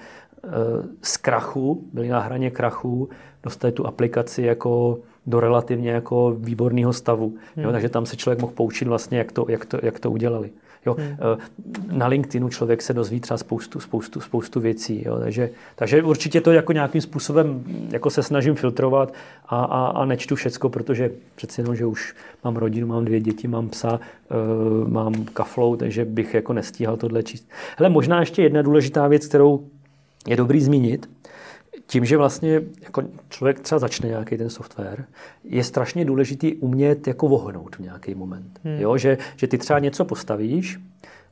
[1.01, 3.09] z krachu, byli na hraně krachu,
[3.43, 7.34] dostali tu aplikaci jako do relativně jako výborného stavu.
[7.55, 7.65] Hmm.
[7.65, 10.49] Jo, takže tam se člověk mohl poučit vlastně, jak to, jak to, jak to udělali.
[10.86, 11.17] Jo, hmm.
[11.19, 15.03] Eh, na LinkedInu člověk se dozví třeba spoustu, spoustu, spoustu věcí.
[15.05, 19.13] Jo, takže, takže určitě to jako nějakým způsobem jako se snažím filtrovat
[19.45, 23.47] a, a, a nečtu všecko, protože přeci jenom, že už mám rodinu, mám dvě děti,
[23.47, 27.49] mám psa, uh, mám kaflou, takže bych jako nestíhal tohle číst.
[27.77, 29.67] Hele, možná ještě jedna důležitá věc, kterou
[30.27, 31.09] je dobrý zmínit,
[31.86, 35.05] tím, že vlastně jako člověk třeba začne nějaký ten software,
[35.43, 38.59] je strašně důležitý umět jako vohnout v nějaký moment.
[38.63, 38.80] Hmm.
[38.80, 40.80] Jo, že, že ty třeba něco postavíš,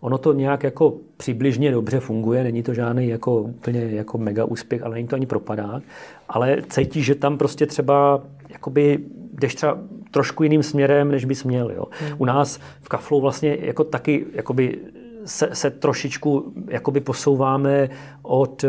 [0.01, 4.83] ono to nějak jako přibližně dobře funguje, není to žádný jako úplně jako mega úspěch,
[4.83, 5.83] ale není to ani propadák,
[6.29, 8.99] ale cítíš, že tam prostě třeba jakoby
[9.33, 9.77] jdeš třeba
[10.11, 11.71] trošku jiným směrem, než bys měl.
[11.71, 11.85] Jo.
[11.99, 12.15] Hmm.
[12.17, 14.79] U nás v Kaflu vlastně jako taky jakoby
[15.25, 17.89] se, se trošičku jakoby posouváme
[18.21, 18.65] od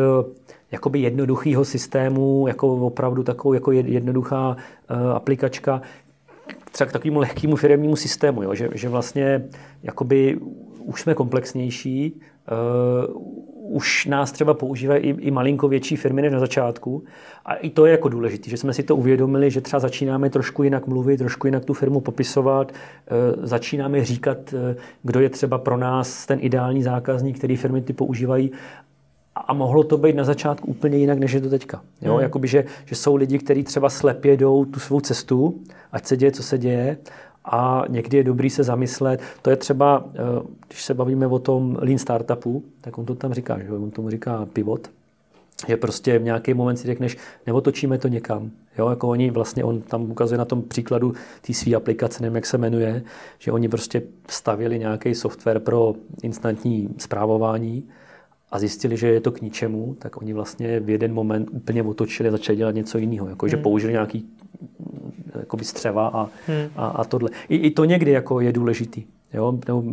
[0.72, 4.56] jakoby jednoduchého systému, jako opravdu takovou jako jednoduchá
[4.90, 5.82] uh, aplikačka,
[6.72, 8.54] třeba k takovému lehkému firmnímu systému, jo?
[8.54, 9.44] Že, že vlastně
[9.82, 10.38] jakoby
[10.84, 12.20] už jsme komplexnější,
[13.12, 17.04] uh, už nás třeba používají i, i malinko větší firmy než na začátku.
[17.44, 20.62] A i to je jako důležité, že jsme si to uvědomili, že třeba začínáme trošku
[20.62, 24.58] jinak mluvit, trošku jinak tu firmu popisovat, uh, začínáme říkat, uh,
[25.02, 28.50] kdo je třeba pro nás ten ideální zákazník, který firmy ty používají
[29.38, 31.82] a mohlo to být na začátku úplně jinak, než je to teďka.
[32.02, 32.12] Jo?
[32.12, 32.22] Hmm.
[32.22, 35.54] Jakoby, že, že jsou lidi, kteří třeba slepě jdou tu svou cestu,
[35.92, 36.96] ať se děje, co se děje,
[37.44, 39.20] a někdy je dobrý se zamyslet.
[39.42, 40.18] To je třeba, eh,
[40.68, 44.10] když se bavíme o tom lean startupu, tak on to tam říká, že on tomu
[44.10, 44.90] říká pivot,
[45.68, 47.16] že prostě v nějaký moment si řekneš,
[47.46, 48.50] neotočíme to někam.
[48.78, 52.46] Jo, jako oni vlastně, on tam ukazuje na tom příkladu té své aplikace, nevím, jak
[52.46, 53.02] se jmenuje,
[53.38, 57.88] že oni prostě stavili nějaký software pro instantní zprávování
[58.50, 62.28] a zjistili, že je to k ničemu, tak oni vlastně v jeden moment úplně otočili
[62.28, 63.28] a začali dělat něco jiného.
[63.28, 63.50] Jako, hmm.
[63.50, 64.26] že použili nějaký
[65.38, 66.70] jakoby střeva a, hmm.
[66.76, 67.30] a, a tohle.
[67.48, 69.04] I, I to někdy jako je důležitý.
[69.34, 69.58] Jo?
[69.68, 69.84] Nebo,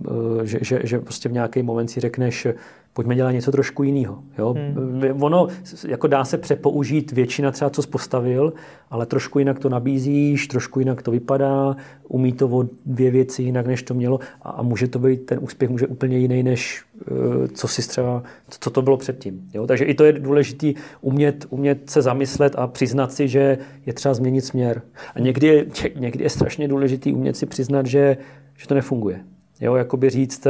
[0.42, 2.48] eh, že, že, že prostě v nějaký moment si řekneš,
[2.96, 4.24] pojďme dělat něco trošku jiného.
[4.38, 4.56] Jo?
[4.58, 5.24] Hmm.
[5.24, 5.48] Ono
[5.88, 8.54] jako dá se přepoužít většina třeba, co postavil,
[8.90, 11.76] ale trošku jinak to nabízíš, trošku jinak to vypadá,
[12.08, 15.40] umí to o dvě věci jinak, než to mělo a, a může to být, ten
[15.42, 19.50] úspěch může úplně jiný, než eh, co si třeba, co to bylo předtím.
[19.54, 19.68] Jo?
[19.68, 24.14] Takže i to je důležité umět, umět se zamyslet a přiznat si, že je třeba
[24.14, 24.82] změnit směr.
[25.16, 25.66] A někdy je,
[25.96, 28.18] někdy je strašně důležité umět si přiznat, že,
[28.58, 29.20] že to nefunguje.
[29.62, 30.48] Jo, jakoby říct,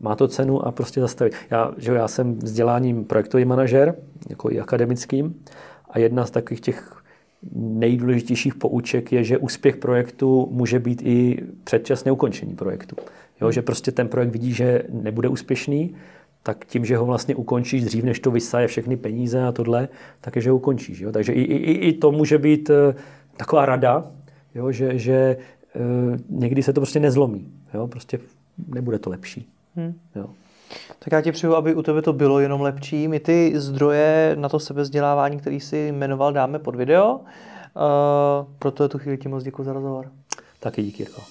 [0.00, 1.34] má to cenu a prostě zastavit.
[1.50, 3.94] Já, že já jsem vzděláním projektový manažer,
[4.30, 5.34] jako i akademickým,
[5.90, 7.02] a jedna z takových těch
[7.52, 12.96] nejdůležitějších pouček je, že úspěch projektu může být i předčasné ukončení projektu.
[13.40, 15.94] Jo, že prostě ten projekt vidí, že nebude úspěšný,
[16.42, 19.88] tak tím, že ho vlastně ukončíš dřív, než to vysaje všechny peníze a tohle,
[20.20, 21.00] tak je, že ho ukončíš.
[21.00, 21.12] Jo?
[21.12, 22.94] Takže i, i, i to může být eh,
[23.36, 24.10] taková rada,
[24.54, 24.72] jo?
[24.72, 25.36] že, že e,
[26.28, 27.52] někdy se to prostě nezlomí.
[27.74, 27.86] Jo?
[27.86, 28.18] Prostě
[28.68, 29.48] nebude to lepší.
[29.76, 30.00] Hmm.
[30.14, 30.26] Jo.
[30.98, 33.08] Tak já ti přeju, aby u tebe to bylo jenom lepší.
[33.08, 37.14] My ty zdroje na to sebezdělávání, který si jmenoval, dáme pod video.
[37.14, 37.22] Uh,
[38.58, 40.12] proto je tu chvíli ti moc děkuji za rozhovor.
[40.60, 41.22] Taky díky, Jirko.